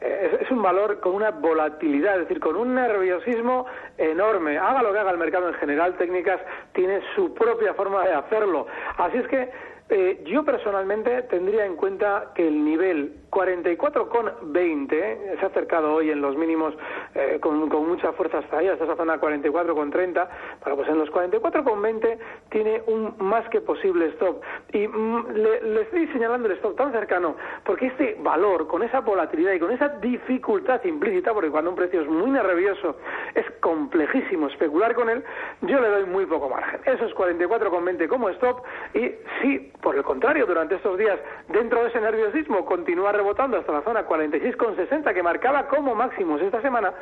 es, 0.00 0.50
un 0.50 0.62
valor 0.62 1.00
con 1.00 1.14
una 1.14 1.32
volatilidad, 1.32 2.14
es 2.14 2.28
decir, 2.28 2.38
con 2.38 2.54
un 2.56 2.74
nerviosismo 2.74 3.66
enorme. 3.96 4.58
Haga 4.58 4.82
lo 4.82 4.92
que 4.92 4.98
haga 5.00 5.10
el 5.10 5.18
mercado 5.18 5.48
en 5.48 5.54
general, 5.54 5.96
técnicas 5.96 6.40
tiene 6.72 7.00
su 7.16 7.34
propia 7.34 7.74
forma 7.74 8.04
de 8.04 8.12
hacerlo. 8.12 8.68
Así 8.96 9.18
es 9.18 9.26
que 9.26 9.50
eh, 9.90 10.22
yo 10.26 10.44
personalmente 10.44 11.22
tendría 11.22 11.64
en 11.64 11.76
cuenta 11.76 12.32
que 12.34 12.46
el 12.46 12.62
nivel 12.62 13.14
44,20 13.30 14.92
eh, 14.92 15.36
se 15.38 15.44
ha 15.44 15.48
acercado 15.48 15.94
hoy 15.94 16.10
en 16.10 16.20
los 16.20 16.36
mínimos 16.36 16.74
eh, 17.14 17.38
con, 17.40 17.68
mucha 17.88 18.12
fuerza 18.12 18.38
hasta 18.38 18.58
ahí, 18.58 18.68
hasta 18.68 18.84
esa 18.84 18.96
zona 18.96 19.18
44,30. 19.18 20.28
Bueno, 20.60 20.76
pues 20.76 20.88
en 20.88 20.98
los 20.98 21.08
44,20 21.10 22.18
tiene 22.50 22.82
un 22.86 23.14
más 23.18 23.48
que 23.48 23.62
posible 23.62 24.06
stop. 24.08 24.42
Y 24.72 24.86
mm, 24.86 25.26
le, 25.32 25.80
estoy 25.80 26.06
señalando 26.08 26.48
el 26.48 26.56
stop 26.56 26.76
tan 26.76 26.92
cercano 26.92 27.36
porque 27.64 27.86
este 27.86 28.16
valor, 28.20 28.66
con 28.66 28.82
esa 28.82 29.00
volatilidad 29.00 29.52
y 29.52 29.58
con 29.58 29.70
esa 29.70 29.88
dificultad 29.88 30.84
implícita, 30.84 31.32
porque 31.32 31.50
cuando 31.50 31.70
un 31.70 31.76
precio 31.76 32.02
es 32.02 32.08
muy 32.08 32.30
nervioso 32.30 32.96
es 33.34 33.46
complejísimo 33.60 34.48
especular 34.48 34.94
con 34.94 35.08
él, 35.08 35.24
yo 35.62 35.80
le 35.80 35.88
doy 35.88 36.04
muy 36.04 36.26
poco 36.26 36.48
margen. 36.48 36.80
Eso 36.84 37.06
es 37.06 37.14
44,20 37.14 38.08
como 38.08 38.28
stop 38.30 38.62
y 38.94 39.12
sí 39.40 39.72
por 39.80 39.96
el 39.96 40.02
contrario, 40.02 40.46
durante 40.46 40.74
estos 40.74 40.98
días, 40.98 41.18
dentro 41.48 41.82
de 41.82 41.88
ese 41.88 42.00
nerviosismo, 42.00 42.64
continuar 42.64 43.14
rebotando 43.16 43.56
hasta 43.56 43.72
la 43.72 43.82
zona 43.82 44.06
46,60 44.06 45.14
que 45.14 45.22
marcaba 45.22 45.68
como 45.68 45.94
máximos 45.94 46.40
esta 46.42 46.60
semana, 46.60 46.92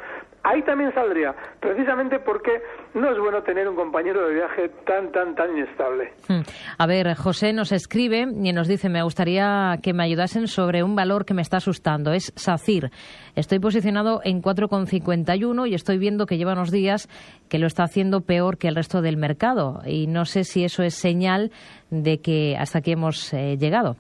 ahí 0.47 0.63
también 0.63 0.95
saldría, 0.95 1.35
precisamente 1.61 2.21
porque 2.21 2.63
no 2.95 3.11
es 3.11 3.19
bueno 3.19 3.43
tener 3.43 3.69
un 3.69 3.75
compañero 3.75 4.27
de 4.29 4.35
viaje 4.35 4.69
tan, 4.87 5.11
tan, 5.11 5.35
tan 5.35 5.57
inestable. 5.57 6.13
Hmm. 6.29 6.43
A 6.79 6.87
ver, 6.87 7.15
José 7.17 7.53
nos 7.53 7.73
escribe 7.73 8.21
y 8.21 8.53
nos 8.53 8.69
dice, 8.69 8.89
me 8.89 9.03
gustaría 9.03 9.77
que 9.83 9.93
me 9.93 10.05
ayudasen 10.05 10.47
sobre 10.47 10.85
un 10.85 10.95
valor 10.95 11.25
que 11.25 11.35
me 11.35 11.43
está 11.43 11.57
asustando, 11.57 12.13
es 12.13 12.33
SACIR. 12.37 12.91
Estoy 13.35 13.59
posicionado 13.59 14.21
en 14.25 14.41
4,51 14.41 15.69
y 15.69 15.75
estoy 15.75 15.99
viendo 15.99 16.27
que 16.27 16.39
lleva 16.39 16.53
unos 16.53 16.71
días 16.71 17.09
que 17.51 17.59
lo 17.59 17.67
está 17.67 17.83
haciendo 17.83 18.21
peor 18.21 18.57
que 18.57 18.69
el 18.69 18.77
resto 18.77 19.03
del 19.03 19.17
mercado 19.17 19.81
y 19.85 20.07
no 20.07 20.25
sé 20.25 20.45
si 20.45 20.65
eso 20.65 20.83
es 20.83 20.95
señal 20.95 21.51
de 21.91 22.21
que 22.21 22.57
hasta 22.57 22.79
aquí 22.79 22.93
hemos 22.93 23.33
eh, 23.35 23.57
llegado 23.57 23.97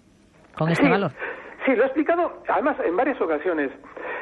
con 0.56 0.70
este 0.70 0.88
valor. 0.88 1.12
Sí, 1.64 1.74
lo 1.74 1.82
he 1.82 1.86
explicado 1.86 2.42
además 2.48 2.76
en 2.84 2.96
varias 2.96 3.20
ocasiones. 3.20 3.72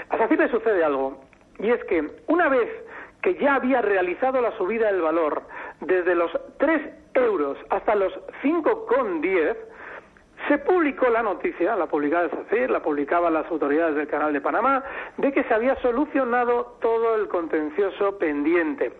A 0.09 0.17
SACIR 0.17 0.39
le 0.39 0.49
sucede 0.49 0.85
algo 0.85 1.24
y 1.59 1.71
es 1.71 1.83
que 1.85 2.09
una 2.27 2.49
vez 2.49 2.69
que 3.23 3.35
ya 3.37 3.55
había 3.55 3.81
realizado 3.81 4.41
la 4.41 4.57
subida 4.57 4.93
del 4.93 5.01
valor 5.01 5.43
desde 5.81 6.15
los 6.15 6.31
3 6.59 6.81
euros 7.15 7.57
hasta 7.71 7.95
los 7.95 8.13
5,10, 8.43 9.57
se 10.49 10.59
publicó 10.59 11.09
la 11.09 11.23
noticia, 11.23 11.77
la 11.77 11.87
publicaba 11.87 12.25
el 12.25 12.31
SACIR, 12.31 12.71
la 12.71 12.81
publicaban 12.81 13.33
las 13.33 13.47
autoridades 13.51 13.95
del 13.95 14.09
Canal 14.09 14.33
de 14.33 14.41
Panamá, 14.41 14.83
de 15.17 15.33
que 15.33 15.45
se 15.45 15.55
había 15.55 15.77
solucionado 15.77 16.77
todo 16.81 17.17
el 17.17 17.29
contencioso 17.29 18.19
pendiente. 18.19 18.93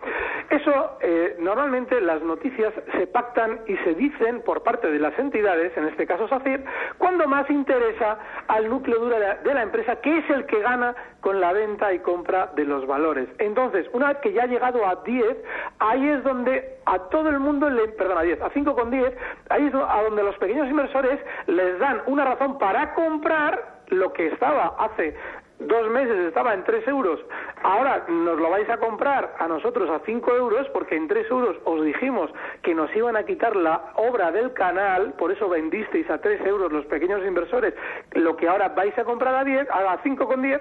Eso, 0.51 0.99
eh, 1.01 1.37
normalmente 1.39 2.01
las 2.01 2.23
noticias 2.23 2.73
se 2.93 3.07
pactan 3.07 3.61
y 3.67 3.77
se 3.79 3.95
dicen 3.95 4.43
por 4.43 4.63
parte 4.63 4.91
de 4.91 4.99
las 4.99 5.19
entidades, 5.19 5.77
en 5.77 5.87
este 5.89 6.07
caso 6.07 6.29
SACIR, 6.29 6.65
cuando 6.99 7.27
más 7.27 7.49
interesa 7.51 8.19
al 8.49 8.69
núcleo 8.69 8.99
duro 8.99 9.17
de 9.19 9.55
la 9.55 9.63
empresa, 9.63 9.97
que 9.97 10.19
es 10.19 10.31
el 10.31 10.47
que 10.47 10.61
gana 10.61 10.95
con 11.21 11.41
la 11.41 11.53
venta 11.53 11.93
y 11.93 11.99
compra 12.01 12.51
de 12.55 12.65
los 12.65 12.87
valores. 12.87 13.29
Entonces, 13.39 13.87
una 13.93 14.09
vez 14.09 14.19
que 14.19 14.33
ya 14.33 14.43
ha 14.43 14.47
llegado 14.47 14.87
a 14.87 14.97
10, 14.97 15.37
ahí 15.79 16.09
es 16.09 16.23
donde 16.23 16.74
a 16.87 16.99
todo 17.11 17.29
el 17.29 17.41
mundo, 17.41 17.69
le, 17.71 17.89
perdón, 17.89 18.19
a 18.19 18.23
10, 18.23 18.43
a 18.43 18.51
5 18.51 18.75
con 18.75 18.91
10, 18.91 19.15
ahí 19.51 19.67
es 19.67 19.75
a 19.75 20.03
donde 20.03 20.23
los 20.23 20.37
pequeños 20.37 20.69
inversores 20.69 21.21
les 21.47 21.79
dan 21.79 22.03
una 22.07 22.25
razón 22.25 22.59
para 22.59 22.95
comprar 22.95 23.75
lo 23.89 24.13
que 24.13 24.29
estaba 24.29 24.75
hace 24.79 25.15
dos 25.59 25.89
meses 25.91 26.17
estaba 26.27 26.53
en 26.53 26.65
tres 26.65 26.87
euros, 26.89 27.21
ahora 27.63 28.05
nos 28.09 28.39
lo 28.39 28.51
vais 28.51 28.69
a 28.69 28.79
comprar 28.79 29.35
a 29.39 29.47
nosotros 29.47 29.89
a 29.89 30.01
cinco 30.05 30.35
euros 30.35 30.69
porque 30.71 30.97
en 30.97 31.07
tres 31.07 31.31
euros 31.31 31.57
os 31.65 31.85
dijimos 31.85 32.31
que 32.63 32.75
nos 32.75 32.95
iban 32.97 33.17
a 33.17 33.25
quitar 33.25 33.55
la 33.55 33.93
obra 33.95 34.33
del 34.33 34.53
canal, 34.53 35.13
por 35.15 35.31
eso 35.31 35.49
vendisteis 35.49 36.09
a 36.11 36.21
tres 36.21 36.45
euros 36.45 36.73
los 36.73 36.85
pequeños 36.87 37.25
inversores 37.25 37.75
lo 38.13 38.37
que 38.37 38.49
ahora 38.49 38.71
vais 38.71 38.97
a 38.99 39.05
comprar 39.05 39.35
a 39.35 39.45
diez, 39.45 39.69
a 39.71 39.99
cinco 40.03 40.27
con 40.27 40.43
diez, 40.43 40.61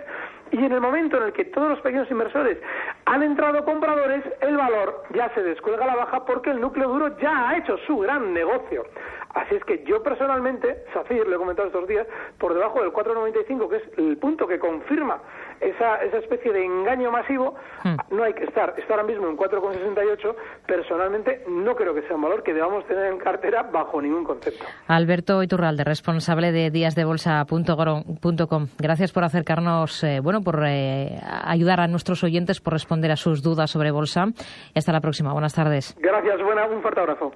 y 0.54 0.64
en 0.64 0.72
el 0.72 0.80
momento 0.80 1.18
en 1.18 1.24
el 1.24 1.34
que 1.34 1.46
todos 1.46 1.70
los 1.70 1.82
pequeños 1.82 2.10
inversores 2.12 2.60
han 3.06 3.24
entrado 3.24 3.66
compradores, 3.66 4.24
el 4.40 4.56
valor 4.56 5.04
ya 5.14 5.34
se 5.34 5.42
descuelga 5.42 5.84
a 5.84 5.88
la 5.88 5.96
baja 5.96 6.26
porque 6.26 6.52
el 6.52 6.62
núcleo 6.62 6.90
duro 6.90 7.18
ya 7.18 7.50
ha 7.50 7.58
hecho 7.58 7.78
su 7.88 7.98
gran 7.98 8.34
negocio. 8.34 8.86
Así 9.34 9.56
es 9.56 9.64
que 9.64 9.84
yo 9.84 10.04
personalmente, 10.04 10.86
Safir, 10.94 11.28
le 11.28 11.36
he 11.36 11.40
comentado 11.40 11.68
estos 11.68 11.88
días, 11.88 12.06
por 12.38 12.54
debajo 12.54 12.82
del 12.82 12.92
4,95, 12.92 13.68
que 13.68 13.78
es 13.78 13.84
el 13.98 14.18
punto 14.18 14.48
que 14.48 14.60
confirma 14.60 15.18
esa, 15.60 16.04
esa 16.04 16.18
especie 16.18 16.54
de 16.54 16.64
engaño 16.64 17.10
masivo, 17.12 17.56
hmm. 17.84 17.96
no 18.16 18.24
hay 18.24 18.34
que 18.34 18.44
estar. 18.44 18.76
Está 18.78 18.94
ahora 18.94 19.08
mismo 19.08 19.28
en 19.28 19.36
4,68. 19.36 20.36
Personalmente 20.68 21.44
no 21.48 21.76
creo 21.76 21.96
que 21.96 22.04
sea 22.04 22.16
un 22.16 22.22
valor 22.22 22.44
que 22.44 22.54
debamos 22.54 22.86
tener 22.86 23.12
en 23.12 23.18
cartera 23.18 23.64
bajo 23.64 24.00
ningún 24.00 24.24
concepto. 24.24 24.64
Alberto 24.88 25.42
Iturralde, 25.42 25.84
responsable 25.84 26.52
de 26.52 26.70
díasdebolsa.com. 26.70 28.68
Gracias 28.78 29.12
por 29.12 29.24
acercarnos, 29.24 30.04
eh, 30.04 30.20
bueno, 30.20 30.43
por 30.44 30.64
eh, 30.66 31.20
ayudar 31.44 31.80
a 31.80 31.88
nuestros 31.88 32.24
oyentes, 32.24 32.60
por 32.60 32.74
responder 32.74 33.12
a 33.12 33.16
sus 33.16 33.42
dudas 33.42 33.72
sobre 33.72 33.92
bolsa. 33.92 34.26
Y 34.74 34.80
hasta 34.80 34.92
la 34.92 35.02
próxima. 35.02 35.34
Buenas 35.34 35.54
tardes. 35.54 35.96
Gracias, 36.00 36.42
buena, 36.44 36.66
un 36.66 36.82
fuerte 36.82 37.00
abrazo. 37.00 37.32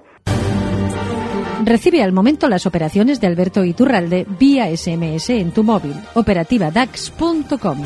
Recibe 1.64 2.02
al 2.02 2.12
momento 2.12 2.48
las 2.48 2.66
operaciones 2.66 3.20
de 3.20 3.26
Alberto 3.26 3.64
Iturralde 3.64 4.26
vía 4.38 4.74
SMS 4.74 5.30
en 5.30 5.52
tu 5.52 5.64
móvil. 5.64 5.94
Operativa 6.14 6.70
DAX.com. 6.70 7.78